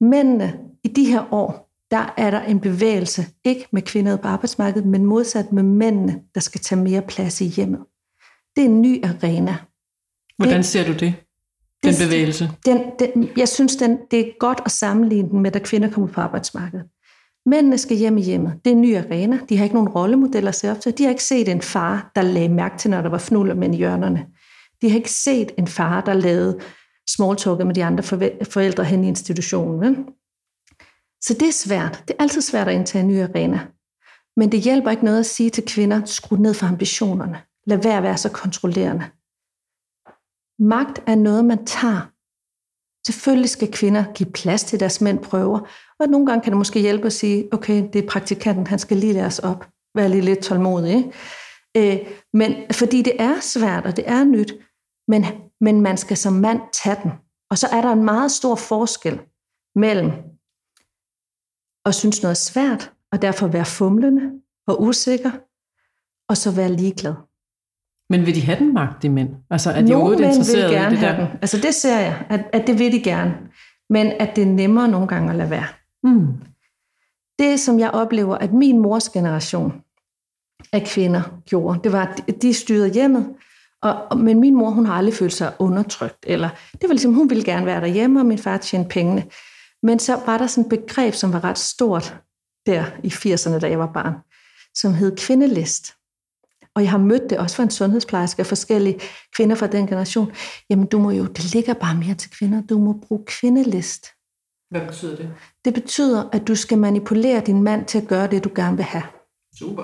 [0.00, 4.88] Mændene i de her år, der er der en bevægelse, ikke med kvinder på arbejdsmarkedet,
[4.88, 7.80] men modsat med mændene, der skal tage mere plads i hjemmet.
[8.56, 9.56] Det er en ny arena.
[10.36, 11.14] Hvordan ser du det?
[11.84, 12.50] Den bevægelse?
[12.66, 16.08] Den, den, jeg synes, den, det er godt at sammenligne den med, da kvinder kommer
[16.08, 16.86] på arbejdsmarkedet.
[17.46, 18.52] Mændene skal hjem i hjemmet.
[18.64, 19.38] Det er en ny arena.
[19.48, 20.98] De har ikke nogen rollemodeller at se op til.
[20.98, 23.74] De har ikke set en far, der lagde mærke til, når der var fnuller med
[23.74, 24.26] i hjørnerne.
[24.82, 26.58] De har ikke set en far, der lavede
[27.10, 28.02] smalltalket med de andre
[28.44, 29.80] forældre hen i institutionen.
[29.80, 29.96] Vel?
[31.20, 32.04] Så det er svært.
[32.08, 33.60] Det er altid svært at indtage en ny arena.
[34.36, 37.38] Men det hjælper ikke noget at sige til kvinder, skru ned for ambitionerne.
[37.66, 39.04] Lad være at være så kontrollerende.
[40.58, 42.10] Magt er noget, man tager.
[43.06, 45.60] Selvfølgelig skal kvinder give plads til deres mænd prøver,
[46.00, 48.96] og nogle gange kan det måske hjælpe at sige, okay, det er praktikanten, han skal
[48.96, 49.68] lige lære os op.
[49.94, 50.94] Vær lige lidt tålmodig.
[50.96, 51.12] Ikke?
[51.76, 54.52] Øh, men fordi det er svært, og det er nyt,
[55.08, 55.24] men,
[55.60, 57.12] men man skal som mand tage den.
[57.50, 59.20] Og så er der en meget stor forskel
[59.74, 60.10] mellem
[61.86, 65.30] at synes noget er svært, og derfor være fumlende og usikker,
[66.28, 67.14] og så være ligeglad.
[68.16, 69.28] Men vil de have den magt, de mænd?
[69.50, 71.28] Altså, er de Nogle mænd vil gerne i det have der?
[71.28, 71.38] den.
[71.42, 73.34] Altså det ser jeg, at, at det vil de gerne.
[73.90, 75.66] Men at det er nemmere nogle gange at lade være.
[76.02, 76.26] Mm.
[77.38, 79.72] Det, som jeg oplever, at min mors generation
[80.72, 83.34] af kvinder gjorde, det var, at de styrede hjemmet,
[83.82, 86.24] og, men min mor, hun har aldrig følt sig undertrykt.
[86.26, 89.24] Eller, det var ligesom, hun ville gerne være derhjemme, og min far tjente pengene.
[89.82, 92.16] Men så var der sådan et begreb, som var ret stort
[92.66, 94.14] der i 80'erne, da jeg var barn,
[94.74, 95.94] som hed kvindelist.
[96.76, 99.00] Og jeg har mødt det også fra en sundhedsplejerske af forskellige
[99.36, 100.32] kvinder fra den generation.
[100.70, 104.06] Jamen du må jo, det ligger bare mere til kvinder, du må bruge kvindelist.
[104.70, 105.30] Hvad betyder det?
[105.64, 108.84] Det betyder, at du skal manipulere din mand til at gøre det, du gerne vil
[108.84, 109.04] have.
[109.58, 109.82] Super.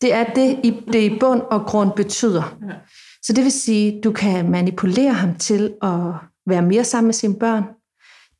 [0.00, 2.58] Det er det, det i bund og grund betyder.
[2.68, 2.74] Ja.
[3.22, 6.14] Så det vil sige, du kan manipulere ham til at
[6.46, 7.64] være mere sammen med sine børn.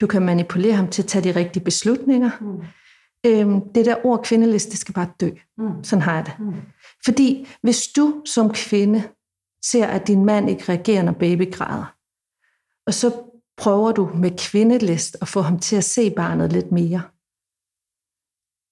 [0.00, 2.30] Du kan manipulere ham til at tage de rigtige beslutninger.
[2.40, 2.62] Mm.
[3.26, 5.30] Øhm, det der ord kvindelist, det skal bare dø.
[5.58, 5.84] Mm.
[5.84, 6.34] Sådan har jeg det.
[6.38, 6.54] Mm.
[7.04, 9.02] Fordi hvis du som kvinde
[9.64, 11.94] ser, at din mand ikke reagerer, når baby græder,
[12.86, 13.22] og så
[13.56, 17.02] prøver du med kvindelist at få ham til at se barnet lidt mere,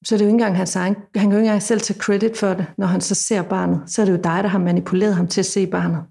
[0.05, 2.01] så er det jo ikke engang hans egen, han kan jo ikke engang selv tage
[2.01, 3.91] credit for det, når han så ser barnet.
[3.91, 6.05] Så er det jo dig, der har manipuleret ham til at se barnet.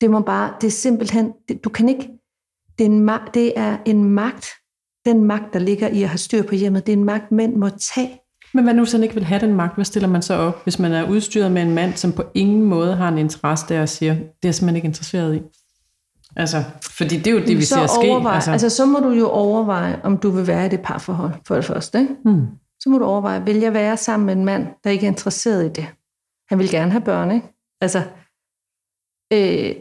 [0.00, 2.08] Det må bare, det er simpelthen, det, du kan ikke,
[2.78, 4.46] det er, en, det er en magt,
[5.04, 7.56] den magt, der ligger i at have styr på hjemmet, det er en magt, mænd
[7.56, 8.19] må tage.
[8.54, 9.74] Men hvad nu, hvis han ikke vil have den magt?
[9.74, 12.62] Hvad stiller man så op, hvis man er udstyret med en mand, som på ingen
[12.62, 15.40] måde har en interesse der og siger, det er jeg simpelthen ikke interesseret i?
[16.36, 18.28] Altså, fordi det er jo det, vi så ser ske.
[18.28, 18.50] Altså.
[18.50, 21.64] altså, så må du jo overveje, om du vil være i det parforhold, for det
[21.64, 22.00] første.
[22.00, 22.14] Ikke?
[22.24, 22.46] Hmm.
[22.80, 25.64] Så må du overveje, vil jeg være sammen med en mand, der ikke er interesseret
[25.64, 25.86] i det?
[26.48, 27.46] Han vil gerne have børn, ikke?
[27.80, 28.02] Altså,
[29.32, 29.74] øh,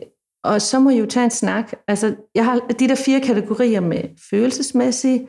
[0.44, 1.74] og så må I jo tage en snak.
[1.88, 5.28] Altså, jeg har de der fire kategorier med følelsesmæssige,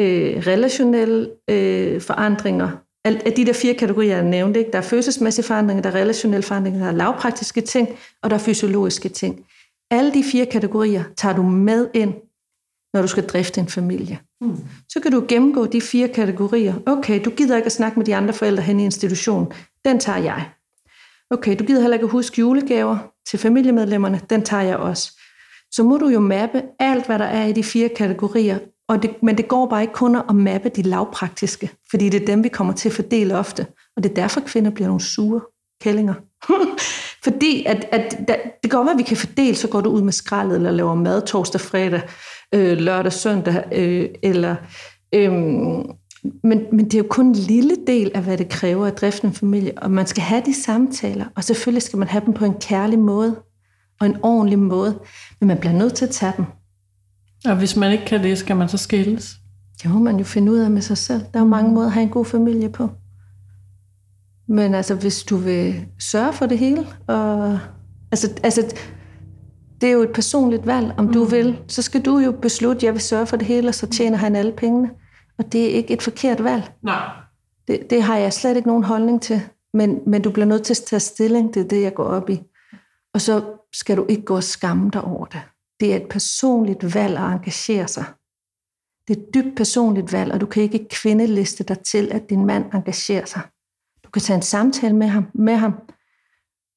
[0.00, 2.70] øh, relationelle øh, forandringer.
[3.04, 4.72] Af de der fire kategorier, jeg nævnte, ikke?
[4.72, 7.88] der er følelsesmæssige forandringer, der er relationelle forandringer, der er lavpraktiske ting,
[8.22, 9.46] og der er fysiologiske ting.
[9.90, 12.14] Alle de fire kategorier tager du med ind,
[12.94, 14.18] når du skal drifte en familie.
[14.40, 14.56] Mm.
[14.88, 16.74] Så kan du gennemgå de fire kategorier.
[16.86, 19.52] Okay, du gider ikke at snakke med de andre forældre hen i institutionen.
[19.84, 20.48] Den tager jeg.
[21.30, 24.20] Okay, du gider heller ikke at huske julegaver til familiemedlemmerne.
[24.30, 25.20] Den tager jeg også.
[25.70, 28.58] Så må du jo mappe alt, hvad der er i de fire kategorier.
[28.88, 32.26] Og det, men det går bare ikke kun at mappe de lavpraktiske, fordi det er
[32.26, 33.66] dem, vi kommer til at fordele ofte.
[33.96, 35.40] Og det er derfor, kvinder bliver nogle sure
[35.82, 36.14] kællinger.
[37.24, 40.12] fordi at, at, at, det går at vi kan fordele, så går du ud med
[40.12, 42.02] skraldet, eller laver mad torsdag, fredag,
[42.54, 44.56] øh, lørdag, søndag, øh, eller...
[45.14, 45.32] Øh,
[46.44, 49.26] men, men det er jo kun en lille del af, hvad det kræver at drifte
[49.26, 52.44] en familie, og man skal have de samtaler, og selvfølgelig skal man have dem på
[52.44, 53.36] en kærlig måde,
[54.00, 54.98] og en ordentlig måde,
[55.40, 56.44] men man bliver nødt til at tage dem.
[57.44, 59.36] Og hvis man ikke kan det, skal man så skilles?
[59.82, 61.20] Det må man jo finde ud af med sig selv.
[61.20, 62.90] Der er jo mange måder at have en god familie på.
[64.48, 67.58] Men altså, hvis du vil sørge for det hele, og,
[68.12, 68.76] altså, altså,
[69.80, 71.12] det er jo et personligt valg, om mm.
[71.12, 73.74] du vil, så skal du jo beslutte, at jeg vil sørge for det hele, og
[73.74, 74.90] så tjener han alle pengene.
[75.38, 76.72] Og det er ikke et forkert valg.
[76.82, 77.10] Nej.
[77.68, 79.40] Det, det har jeg slet ikke nogen holdning til.
[79.74, 82.30] Men, men du bliver nødt til at tage stilling, det er det, jeg går op
[82.30, 82.42] i.
[83.14, 85.40] Og så skal du ikke gå og skamme dig over det.
[85.80, 88.04] Det er et personligt valg at engagere sig.
[89.08, 92.46] Det er et dybt personligt valg, og du kan ikke kvindeliste dig til, at din
[92.46, 93.42] mand engagerer sig.
[94.04, 95.72] Du kan tage en samtale med ham, med ham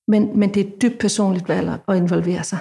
[0.08, 2.60] men, men det er et dybt personligt valg at involvere sig.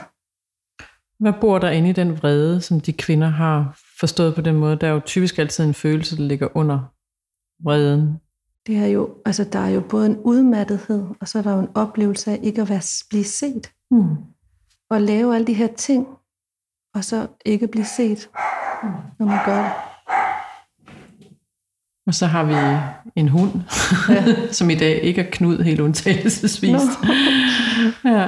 [1.18, 4.76] Hvad bor der inde i den vrede, som de kvinder har forstået på den måde?
[4.76, 6.78] Der er jo typisk altid en følelse, der ligger under
[7.64, 8.20] vreden.
[8.66, 11.60] Det er jo, altså der er jo både en udmattethed, og så er der jo
[11.60, 13.72] en oplevelse af ikke at være, blive set.
[13.90, 14.16] Mm.
[14.90, 16.06] Og lave alle de her ting,
[16.96, 18.28] og så ikke blive set,
[19.18, 19.72] når man gør det.
[22.06, 22.54] Og så har vi
[23.16, 23.52] en hund,
[24.08, 24.24] ja.
[24.58, 26.72] som i dag ikke er Knud helt undtagelsesvis.
[26.72, 26.80] No.
[28.16, 28.26] ja.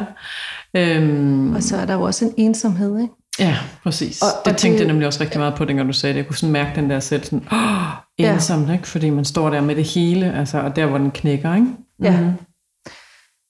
[0.77, 1.55] Øhm.
[1.55, 3.15] Og så er der jo også en ensomhed, ikke?
[3.39, 4.23] Ja, præcis.
[4.23, 6.19] Og, det og tænkte det, jeg nemlig også rigtig meget på, dengang du sagde det.
[6.19, 8.73] Jeg kunne sådan mærke den der selv sådan, åh, ensom, ja.
[8.73, 8.89] ikke?
[8.89, 11.67] fordi man står der med det hele, altså, og der, hvor den knækker, ikke?
[12.03, 12.21] Ja.
[12.21, 12.33] Mm-hmm.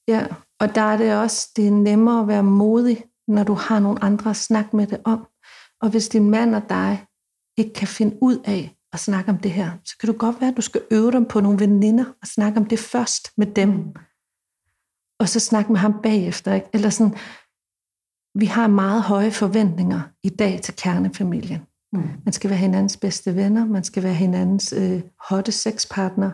[0.09, 0.25] Ja,
[0.61, 2.99] og der er det også, det er nemmere at være modig,
[3.29, 5.27] når du har nogle andre at snakke med det om.
[5.81, 7.07] Og hvis din mand og dig
[7.57, 10.51] ikke kan finde ud af at snakke om det her, så kan du godt være,
[10.51, 13.95] at du skal øve dem på nogle veninder og snakke om det først med dem.
[15.21, 16.55] Og så snakke med ham bagefter.
[16.55, 16.69] Ikke?
[16.73, 17.17] Eller sådan,
[18.35, 21.61] vi har meget høje forventninger i dag til kernefamilien.
[21.93, 22.11] Mm.
[22.25, 26.31] Man skal være hinandens bedste venner, man skal være hinandens øh, hotte sexpartner,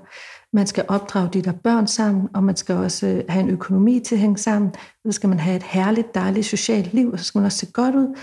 [0.55, 4.01] man skal opdrage de der børn sammen, og man skal også øh, have en økonomi
[4.01, 4.75] til at hænge sammen.
[5.07, 7.73] Så skal man have et herligt, dejligt socialt liv, og så skal man også se
[7.73, 8.19] godt ud.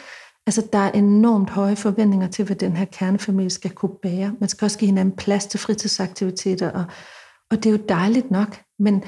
[0.48, 4.36] Altså, der er enormt høje forventninger til, hvad den her kernefamilie skal kunne bære.
[4.40, 6.86] Man skal også give hinanden plads til fritidsaktiviteter, og,
[7.52, 9.04] og det er jo dejligt nok, men,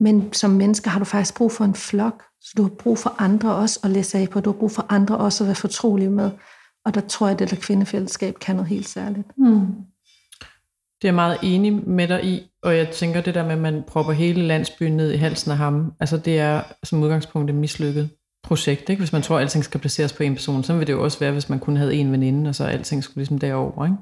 [0.00, 3.14] men som mennesker har du faktisk brug for en flok, så du har brug for
[3.18, 6.10] andre også at læse af på, du har brug for andre også at være fortrolige
[6.10, 6.30] med.
[6.84, 9.38] Og der tror jeg, at det der kvindefællesskab kan noget helt særligt.
[9.38, 9.66] Mm.
[11.02, 13.58] Det er jeg meget enig med dig i, og jeg tænker det der med, at
[13.58, 17.56] man propper hele landsbyen ned i halsen af ham, altså det er som udgangspunkt et
[17.56, 18.10] mislykket
[18.42, 19.00] projekt, ikke?
[19.00, 20.64] hvis man tror, at alting skal placeres på en person.
[20.64, 23.04] Så vil det jo også være, hvis man kun havde en veninde, og så alting
[23.04, 23.84] skulle ligesom derover.
[23.84, 23.96] Ikke?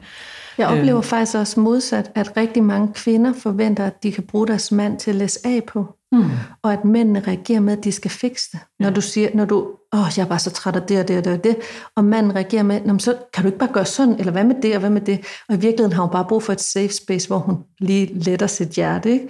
[0.59, 1.05] Jeg oplever øh.
[1.05, 5.11] faktisk også modsat, at rigtig mange kvinder forventer, at de kan bruge deres mand til
[5.11, 5.97] at læse af på.
[6.13, 6.25] Mm.
[6.63, 8.61] Og at mændene reagerer med, at de skal fikse det.
[8.81, 8.95] Når ja.
[8.95, 11.25] du siger, når du, åh, jeg er bare så træt af det og det og
[11.25, 11.57] det og det,
[11.97, 14.75] og manden reagerer med, så kan du ikke bare gøre sådan, eller hvad med det
[14.75, 15.25] og hvad med det?
[15.49, 18.47] Og i virkeligheden har hun bare brug for et safe space, hvor hun lige letter
[18.47, 19.13] sit hjerte.
[19.13, 19.29] Ikke?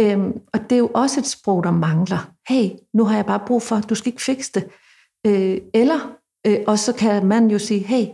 [0.00, 2.30] Øhm, og det er jo også et sprog, der mangler.
[2.48, 4.68] Hey, nu har jeg bare brug for, du skal ikke fikse det.
[5.26, 6.12] Øh, eller,
[6.46, 8.06] øh, og så kan man jo sige, hey,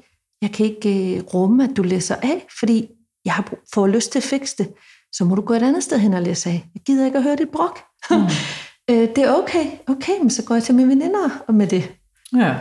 [0.42, 2.88] jeg kan ikke øh, rumme, at du læser af, fordi
[3.24, 4.72] jeg har fået lyst til at fikse det.
[5.12, 6.64] Så må du gå et andet sted hen og læse af.
[6.74, 7.78] Jeg gider ikke at høre dit brok.
[8.10, 8.16] Mm.
[8.90, 9.64] øh, det er okay.
[9.88, 11.92] Okay, men så går jeg til mine veninder med det.
[12.36, 12.56] Ja.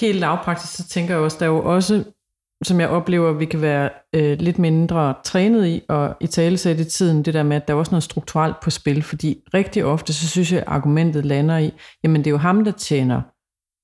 [0.00, 2.04] Helt lavpraktisk, så tænker jeg også, der er jo også
[2.64, 6.84] som jeg oplever, vi kan være øh, lidt mindre trænet i, og i talesæt i
[6.84, 10.12] tiden, det der med, at der er også noget strukturelt på spil, fordi rigtig ofte,
[10.12, 11.72] så synes jeg, at argumentet lander i,
[12.04, 13.22] jamen det er jo ham, der tjener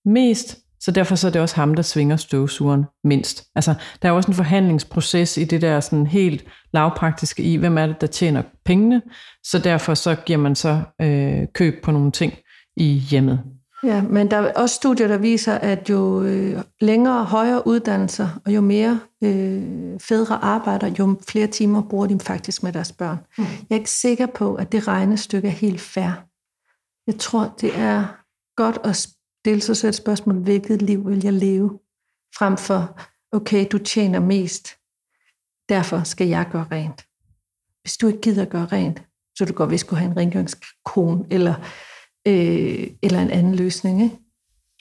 [0.08, 3.44] mest, så derfor så er det også ham, der svinger støvsugeren mindst.
[3.54, 7.86] Altså, der er også en forhandlingsproces i det der sådan helt lavpraktiske i, hvem er
[7.86, 9.02] det, der tjener pengene,
[9.44, 12.32] så derfor så giver man så øh, køb på nogle ting
[12.76, 13.40] i hjemmet.
[13.84, 18.54] Ja, men der er også studier, der viser, at jo øh, længere højere uddannelser, og
[18.54, 19.62] jo mere øh,
[20.00, 23.18] fædre arbejder, jo flere timer bruger de faktisk med deres børn.
[23.38, 23.44] Mm.
[23.44, 26.24] Jeg er ikke sikker på, at det regnestykke er helt fair.
[27.06, 28.04] Jeg tror, det er
[28.56, 29.08] godt at
[29.48, 31.78] stille sig selv spørgsmål, hvilket liv vil jeg leve?
[32.38, 33.00] Frem for,
[33.32, 34.68] okay, du tjener mest,
[35.68, 37.04] derfor skal jeg gøre rent.
[37.82, 39.02] Hvis du ikke gider gøre rent,
[39.36, 41.54] så du godt vi skulle have en rengøringskone, eller
[42.26, 44.02] øh, eller en anden løsning.
[44.02, 44.16] Ikke?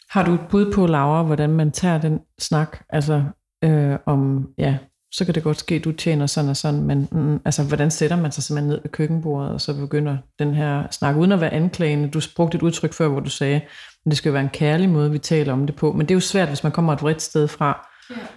[0.10, 2.78] Har du et bud på, Laura, hvordan man tager den snak?
[2.90, 3.24] Altså
[3.64, 4.78] øh, om, ja,
[5.12, 7.92] så kan det godt ske, at du tjener sådan og sådan, men mm, altså, hvordan
[7.92, 11.42] sætter man sig simpelthen ned ved køkkenbordet, og så begynder den her snak, uden at
[11.42, 12.10] være anklagende.
[12.12, 13.70] Du brugte et udtryk før, hvor du sagde, at
[14.06, 15.92] det skal være en kærlig måde, vi taler om det på.
[15.92, 17.90] Men det er jo svært, hvis man kommer et vredt sted fra.
[18.10, 18.28] Ja.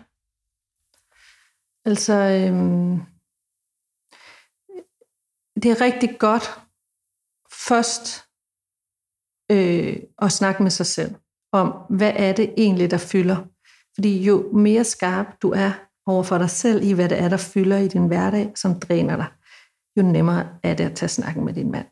[1.84, 3.00] Altså, øhm,
[5.62, 6.60] det er rigtig godt
[7.68, 8.24] først
[9.52, 11.14] øh, at snakke med sig selv
[11.52, 13.36] om, hvad er det egentlig, der fylder.
[13.94, 17.36] Fordi jo mere skarp du er over for dig selv i, hvad det er, der
[17.36, 19.26] fylder i din hverdag, som dræner dig,
[19.96, 21.86] jo nemmere er det at tage snakken med din mand.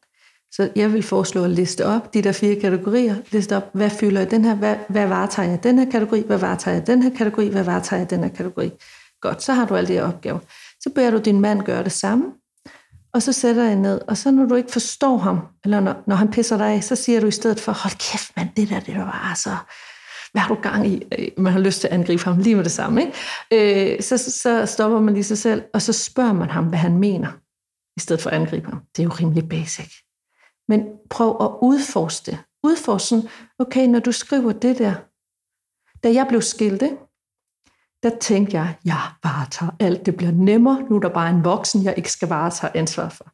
[0.52, 3.16] Så jeg vil foreslå at liste op de der fire kategorier.
[3.32, 6.38] Liste op, hvad fylder jeg den her, hvad, hvad varetager jeg den her kategori, hvad
[6.38, 8.70] varetager jeg den her kategori, hvad varetager jeg den her kategori.
[9.20, 10.38] Godt, så har du alle de her opgaver.
[10.80, 12.24] Så beder du din mand gøre det samme,
[13.12, 16.16] og så sætter jeg ned, og så når du ikke forstår ham, eller når, når
[16.16, 18.80] han pisser dig af, så siger du i stedet for, hold kæft mand, det der,
[18.80, 19.50] det der var altså,
[20.32, 21.02] hvad har du gang i?
[21.36, 23.00] Man har lyst til at angribe ham lige med det samme.
[23.00, 23.94] Ikke?
[23.94, 26.98] Øh, så, så stopper man lige sig selv, og så spørger man ham, hvad han
[26.98, 27.28] mener,
[27.96, 28.80] i stedet for at angribe ham.
[28.96, 29.92] Det er jo rimelig basic.
[30.68, 32.38] Men prøv at udforske det.
[32.62, 33.22] Udforske
[33.58, 34.94] okay, når du skriver det der,
[36.02, 36.96] da jeg blev skilt, ikke?
[38.02, 40.06] der tænkte jeg, jeg varetager alt.
[40.06, 43.32] Det bliver nemmere, nu er der bare en voksen, jeg ikke skal varetage ansvar for.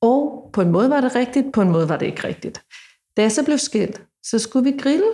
[0.00, 2.64] Og på en måde var det rigtigt, på en måde var det ikke rigtigt.
[3.16, 5.12] Da jeg så blev skilt, så skulle vi grille.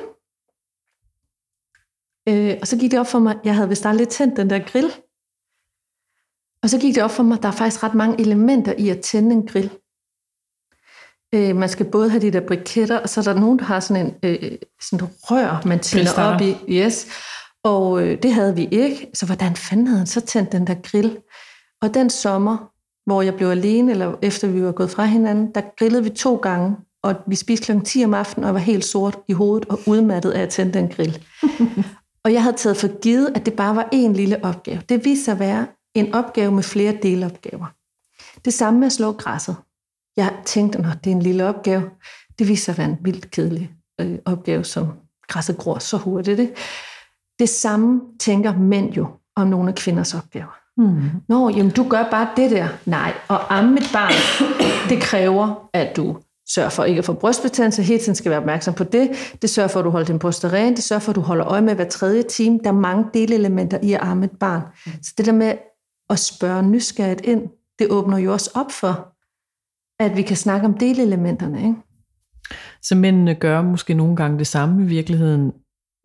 [2.29, 4.59] Øh, og så gik det op for mig, jeg havde vist aldrig tændt den der
[4.59, 4.93] grill.
[6.63, 9.01] Og så gik det op for mig, der er faktisk ret mange elementer i at
[9.01, 9.71] tænde en grill.
[11.35, 13.81] Øh, man skal både have de der briketter, og så er der nogen, der har
[13.81, 16.57] sådan en øh, sådan et rør, man tænder op i.
[16.69, 17.07] Yes.
[17.65, 19.11] Og øh, det havde vi ikke.
[19.15, 21.19] Så hvordan fanden havde han så tændt den der grill?
[21.83, 22.71] Og den sommer,
[23.07, 26.37] hvor jeg blev alene, eller efter vi var gået fra hinanden, der grillede vi to
[26.37, 27.81] gange, og vi spiste kl.
[27.85, 30.73] 10 om aftenen, og jeg var helt sort i hovedet og udmattet af at tænde
[30.73, 31.19] den grill.
[32.25, 34.83] og jeg havde taget for givet, at det bare var en lille opgave.
[34.89, 37.67] Det viste sig at være en opgave med flere delopgaver.
[38.45, 39.57] Det samme med at slå græsset.
[40.17, 41.91] Jeg tænkte, at det er en lille opgave.
[42.39, 44.93] Det viser sig at være en vildt kedelig øh, opgave, som
[45.29, 46.41] græsset gror så hurtigt.
[46.41, 46.55] Ikke?
[47.39, 49.07] Det samme tænker mænd jo
[49.37, 50.59] om nogle af kvinders opgaver.
[50.77, 51.11] Mm.
[51.29, 52.69] Nå, jamen du gør bare det der.
[52.85, 54.13] Nej, og amme et barn,
[54.91, 58.75] det kræver, at du sørger for ikke at få brystbetændelse, hele tiden skal være opmærksom
[58.75, 59.11] på det.
[59.43, 60.77] Det sørger for, at du holder din bryster ren.
[60.77, 62.59] Det sørger for, at du holder øje med hver tredje time.
[62.65, 64.63] Der er mange delelementer i at arme et barn.
[65.03, 65.55] Så det der med
[66.11, 67.43] at spørge nysgerrigt ind,
[67.79, 69.15] det åbner jo også op for,
[70.03, 71.59] at vi kan snakke om delelementerne.
[71.59, 71.75] Ikke?
[72.83, 75.53] Så mændene gør måske nogle gange det samme i virkeligheden,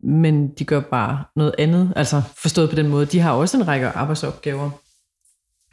[0.02, 1.92] men de gør bare noget andet.
[1.96, 4.70] Altså forstået på den måde, de har også en række arbejdsopgaver,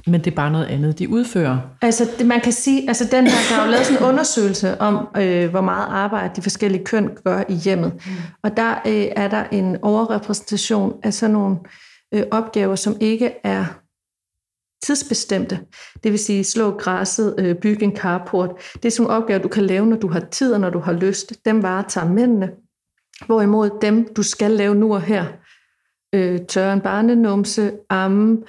[0.08, 1.60] men det er bare noget andet, de udfører.
[1.82, 4.82] Altså det, man kan sige, altså den her, der er jo lavet sådan en undersøgelse
[4.82, 7.93] om, øh, hvor meget arbejde de forskellige køn gør i hjemmet.
[7.93, 8.12] Mm.
[8.43, 11.58] Og der øh, er der en overrepræsentation af sådan nogle
[12.13, 13.65] øh, opgaver, som ikke er
[14.84, 15.60] tidsbestemte.
[16.04, 18.50] Det vil sige slå græsset, øh, bygge en carport.
[18.74, 20.80] Det er sådan nogle opgaver, du kan lave, når du har tid og når du
[20.80, 21.34] har lyst.
[21.46, 22.50] Dem varetager mændene.
[23.26, 25.26] Hvorimod dem, du skal lave nu og her,
[26.15, 28.43] øh, tørre en barnenumse, amme,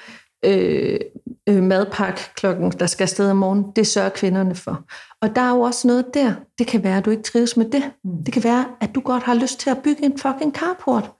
[0.44, 1.00] øh,
[1.48, 4.84] øh, madpakke klokken, der skal afsted om morgenen, det sørger kvinderne for.
[5.22, 6.34] Og der er jo også noget der.
[6.58, 7.90] Det kan være, at du ikke trives med det.
[8.04, 8.24] Mm.
[8.24, 11.10] Det kan være, at du godt har lyst til at bygge en fucking carport.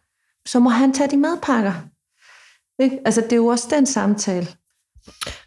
[0.46, 1.72] Så må han tage de madpakker.
[2.83, 2.98] Ikke?
[3.04, 4.46] Altså, det er jo også den samtale.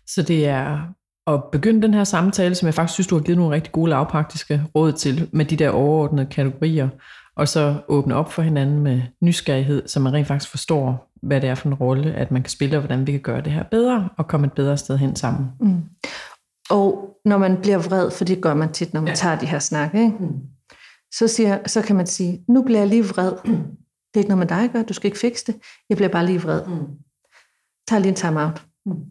[0.08, 0.94] Så det er
[1.28, 3.90] at begynde den her samtale, som jeg faktisk synes, du har givet nogle rigtig gode
[3.90, 6.90] lavpraktiske råd til, med de der overordnede kategorier,
[7.36, 11.50] og så åbne op for hinanden med nysgerrighed, så man rent faktisk forstår, hvad det
[11.50, 13.64] er for en rolle, at man kan spille, og hvordan vi kan gøre det her
[13.64, 15.50] bedre, og komme et bedre sted hen sammen.
[15.60, 15.84] Mm.
[16.70, 19.16] Og når man bliver vred, for det gør man tit, når man ja.
[19.16, 20.18] tager de her snakke, ikke?
[20.20, 20.40] Mm.
[21.14, 23.32] Så, siger, så kan man sige, nu bliver jeg lige vred.
[24.14, 25.62] Det er ikke noget med dig at gøre, du skal ikke fikse det.
[25.90, 26.68] Jeg bliver bare lige vred.
[26.68, 26.88] Mm.
[27.88, 28.66] Tag lige en time-out.
[28.86, 29.06] Mm.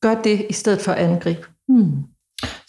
[0.00, 1.46] Gør det, i stedet for at angribe.
[1.68, 2.04] Mm.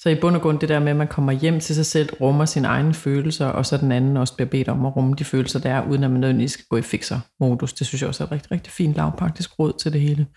[0.07, 2.09] Så i bund og grund det der med, at man kommer hjem til sig selv,
[2.21, 5.23] rummer sine egne følelser, og så den anden også bliver bedt om at rumme de
[5.23, 7.73] følelser, der er, uden at man nødvendigvis skal gå i fixer-modus.
[7.73, 10.27] Det synes jeg også er et rigtig, rigtig fint lavpraktisk råd til det hele.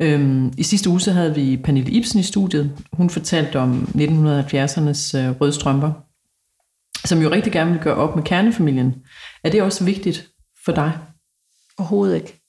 [0.00, 2.84] Øhm, I sidste uge så havde vi Pernille Ibsen i studiet.
[2.92, 5.92] Hun fortalte om 1970'ernes øh, rødstrømper,
[7.04, 8.94] som jo rigtig gerne vil gøre op med kernefamilien.
[9.44, 10.28] Er det også vigtigt
[10.64, 10.92] for dig?
[11.78, 12.40] Overhovedet ikke.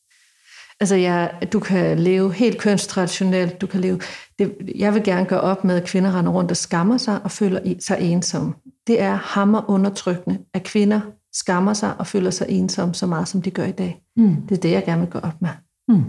[0.80, 4.00] Altså, jeg, du kan leve helt kønstraditionelt, du kan leve...
[4.40, 7.32] Det, jeg vil gerne gøre op med, at kvinder render rundt og skammer sig og
[7.32, 8.54] føler sig ensomme.
[8.88, 11.02] Det er hammer undertrykkende, at kvinder
[11.34, 14.02] skammer sig og føler sig ensomme så meget, som de gør i dag.
[14.18, 14.48] Mm.
[14.50, 15.50] Det er det, jeg gerne vil gøre op med.
[15.88, 16.04] Mm.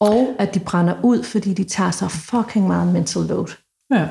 [0.00, 3.56] Og at de brænder ud, fordi de tager så fucking meget mental load.
[3.94, 4.08] Ja.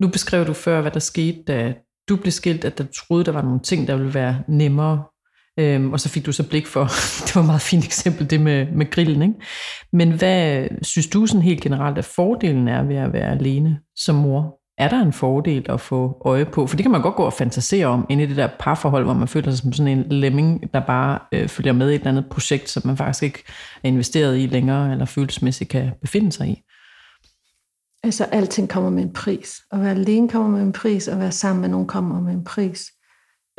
[0.00, 1.74] Nu beskrev du før, hvad der skete, da
[2.08, 5.04] du blev skilt, at du troede, der var nogle ting, der ville være nemmere
[5.60, 6.80] Øhm, og så fik du så blik for,
[7.26, 9.22] det var et meget fint eksempel, det med, med grillen.
[9.22, 9.34] Ikke?
[9.92, 14.14] Men hvad synes du sådan helt generelt, at fordelen er ved at være alene som
[14.14, 14.56] mor?
[14.78, 16.66] Er der en fordel at få øje på?
[16.66, 19.14] For det kan man godt gå og fantasere om inde i det der parforhold, hvor
[19.14, 22.10] man føler sig som sådan en lemming, der bare øh, følger med i et eller
[22.10, 23.42] andet projekt, som man faktisk ikke
[23.84, 26.62] er investeret i længere, eller følelsesmæssigt kan befinde sig i.
[28.02, 29.60] Altså, alting kommer med en pris.
[29.72, 32.32] At være alene kommer med en pris, og at være sammen med nogen kommer med
[32.32, 32.86] en pris.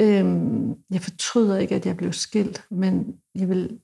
[0.01, 3.79] Øhm, jeg fortryder ikke, at jeg blev skilt, men jeg vil,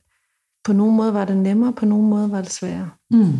[0.63, 2.91] på nogen måde var det nemmere, på nogen måde var det sværere.
[3.11, 3.33] Mm.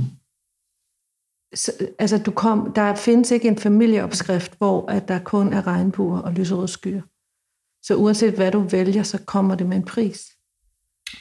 [1.55, 6.19] Så, altså, du kom, der findes ikke en familieopskrift, hvor at der kun er regnbuer
[6.19, 7.01] og lyserøde skyer.
[7.83, 10.31] Så uanset hvad du vælger, så kommer det med en pris.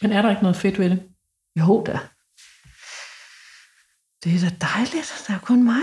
[0.02, 1.02] Men er der ikke noget fedt ved det?
[1.58, 1.98] Jo da.
[4.24, 5.24] Det er da dejligt.
[5.28, 5.82] Der er kun mig.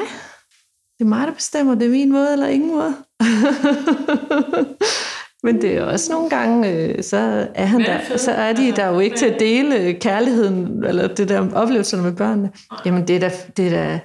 [0.98, 1.76] Det er mig, der bestemmer.
[1.76, 2.96] Det er min måde eller ingen måde.
[5.44, 8.88] Men det er også nogle gange, øh, så er, han der, så er de der
[8.88, 12.52] jo ikke til at dele kærligheden, eller det der oplevelserne med børnene.
[12.86, 14.00] Jamen det er da, det er da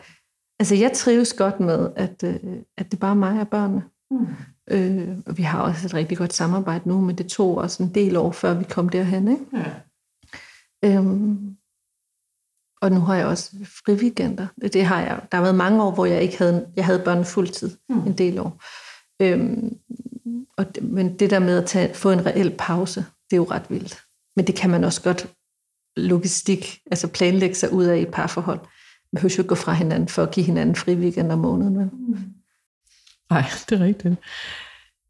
[0.59, 2.37] altså jeg trives godt med, at, øh,
[2.77, 3.83] at det bare er mig og børnene.
[4.11, 4.27] Mm.
[4.71, 7.95] Øh, og vi har også et rigtig godt samarbejde nu, men det tog også en
[7.95, 9.29] del år, før vi kom derhen.
[9.29, 9.45] Ikke?
[9.53, 9.65] Ja.
[10.85, 11.57] Øhm,
[12.81, 13.51] og nu har jeg også
[13.85, 14.47] friweekender.
[14.63, 15.21] Det, det har jeg.
[15.33, 17.71] Der har været mange år, hvor jeg ikke havde, jeg havde børn fuldtid.
[17.89, 18.07] Mm.
[18.07, 18.63] En del år.
[19.23, 19.77] Øhm,
[20.57, 23.71] og, men det der med at tage, få en reel pause, det er jo ret
[23.71, 24.03] vildt.
[24.37, 25.27] Men det kan man også godt
[25.97, 28.59] logistik, altså planlægge sig ud af i et parforhold.
[29.13, 31.77] Man behøver jo ikke gå fra hinanden for at give hinanden fri weekend om måneden.
[31.77, 31.91] Men.
[33.31, 34.15] Nej, det er rigtigt.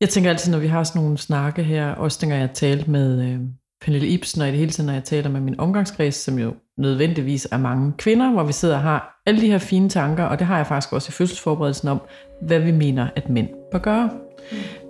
[0.01, 3.23] Jeg tænker altid, når vi har sådan nogle snakke her, også dengang jeg talte med
[3.23, 3.41] øh,
[3.81, 6.55] Pernille Ibsen, og i det hele tiden, når jeg taler med min omgangskreds, som jo
[6.79, 10.39] nødvendigvis er mange kvinder, hvor vi sidder og har alle de her fine tanker, og
[10.39, 12.01] det har jeg faktisk også i fødselsforberedelsen om,
[12.43, 14.11] hvad vi mener, at mænd bør gøre.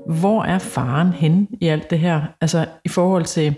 [0.06, 2.22] Hvor er faren hen i alt det her?
[2.40, 3.54] Altså i forhold til,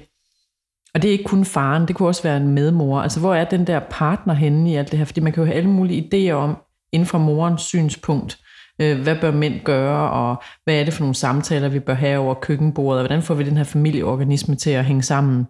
[0.94, 3.00] og det er ikke kun faren, det kunne også være en medmor.
[3.00, 5.04] Altså hvor er den der partner henne i alt det her?
[5.04, 6.56] Fordi man kan jo have alle mulige idéer om,
[6.92, 8.38] inden fra morens synspunkt,
[8.80, 12.18] øh, hvad bør mænd gøre, og hvad er det for nogle samtaler, vi bør have
[12.18, 15.46] over køkkenbordet, og hvordan får vi den her familieorganisme til at hænge sammen.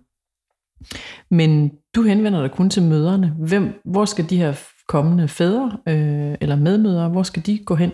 [1.31, 3.35] Men du henvender dig kun til møderne.
[3.39, 4.55] Hvem, hvor skal de her
[4.89, 7.93] kommende fædre øh, eller medmødre, hvor skal de gå hen?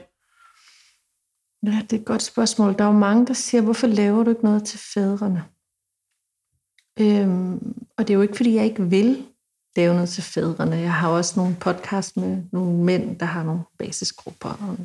[1.63, 2.79] Ja, det er et godt spørgsmål.
[2.79, 5.45] Der er jo mange, der siger, hvorfor laver du ikke noget til fædrene?
[7.01, 9.27] Øhm, og det er jo ikke, fordi jeg ikke vil
[9.77, 10.77] lave noget til fædrene.
[10.77, 14.79] Jeg har også nogle podcast med nogle mænd, der har nogle basisgrupper, og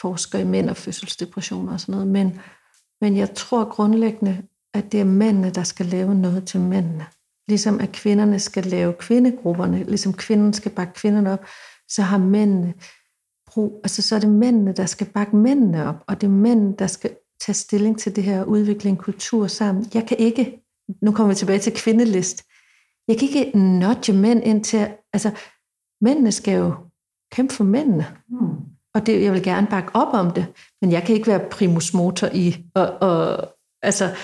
[0.00, 2.08] forsker i mænd og fødselsdepressioner og sådan noget.
[2.08, 2.40] Men,
[3.00, 4.42] men jeg tror grundlæggende,
[4.74, 7.06] at det er mændene, der skal lave noget til mændene.
[7.48, 11.46] Ligesom at kvinderne skal lave kvindegrupperne, ligesom kvinden skal bakke kvinderne op,
[11.88, 12.74] så har mændene
[13.54, 16.76] brug, altså så er det mændene, der skal bakke mændene op, og det er mænd,
[16.76, 19.86] der skal tage stilling til det her udvikling kultur sammen.
[19.94, 20.62] Jeg kan ikke,
[21.02, 22.44] nu kommer vi tilbage til kvindelist,
[23.08, 25.30] jeg kan ikke nudge mænd ind til, altså
[26.00, 26.74] mændene skal jo
[27.32, 28.06] kæmpe for mændene.
[28.28, 28.56] Hmm.
[28.94, 30.46] Og det, jeg vil gerne bakke op om det,
[30.80, 33.48] men jeg kan ikke være primus motor i og, og,
[33.82, 34.14] altså,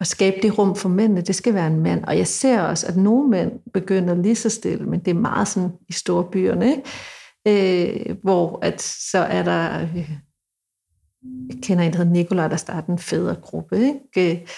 [0.00, 1.20] at skabe det rum for mændene.
[1.20, 2.04] Det skal være en mand.
[2.04, 5.48] Og jeg ser også, at nogle mænd begynder lige så stille, men det er meget
[5.48, 6.82] sådan i store byerne, ikke?
[7.46, 10.10] Øh, hvor at så er der, øh,
[11.48, 14.40] jeg kender en, der hedder Nikolaj, der startede en fædregruppe, ikke?
[14.40, 14.48] Øh,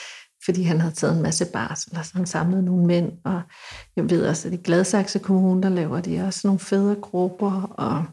[0.45, 3.43] fordi han havde taget en masse barsel, og så han samlede nogle mænd, og
[3.97, 8.05] jeg ved også, at i Gladsaxe Kommune, der laver de også nogle fædregrupper, og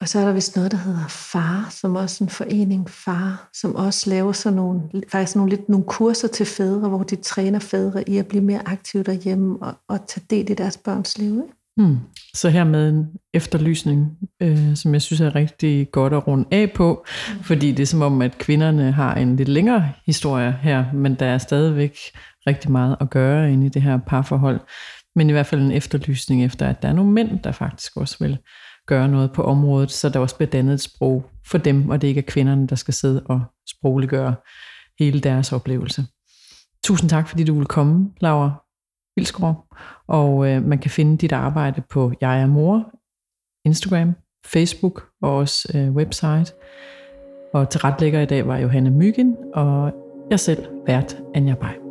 [0.00, 3.74] og så er der vist noget, der hedder FAR, som også en forening FAR, som
[3.74, 8.08] også laver sådan nogle, faktisk nogle, lidt, nogle kurser til fædre, hvor de træner fædre
[8.08, 11.32] i at blive mere aktive derhjemme og, og tage del i deres børns liv.
[11.32, 11.54] Ikke?
[11.76, 11.98] Hmm.
[12.34, 16.72] Så her med en efterlysning, øh, som jeg synes er rigtig godt at runde af
[16.72, 17.04] på,
[17.42, 21.26] fordi det er som om, at kvinderne har en lidt længere historie her, men der
[21.26, 21.98] er stadigvæk
[22.46, 24.60] rigtig meget at gøre inde i det her parforhold.
[25.14, 28.16] Men i hvert fald en efterlysning efter, at der er nogle mænd, der faktisk også
[28.20, 28.38] vil
[28.86, 32.08] gøre noget på området, så der også bliver dannet et sprog for dem, og det
[32.08, 34.34] ikke er kvinderne, der skal sidde og sprogliggøre
[34.98, 36.06] hele deres oplevelse.
[36.84, 38.64] Tusind tak, fordi du ville komme, Laura
[39.16, 39.76] Vilsgaard.
[40.08, 42.92] Og øh, man kan finde dit arbejde på Jeg er mor,
[43.64, 44.14] Instagram,
[44.46, 46.52] Facebook og også øh, website.
[47.54, 49.92] Og tilretlægger i dag var Johanne Myggen, og
[50.30, 51.85] jeg selv vært Anja Bay.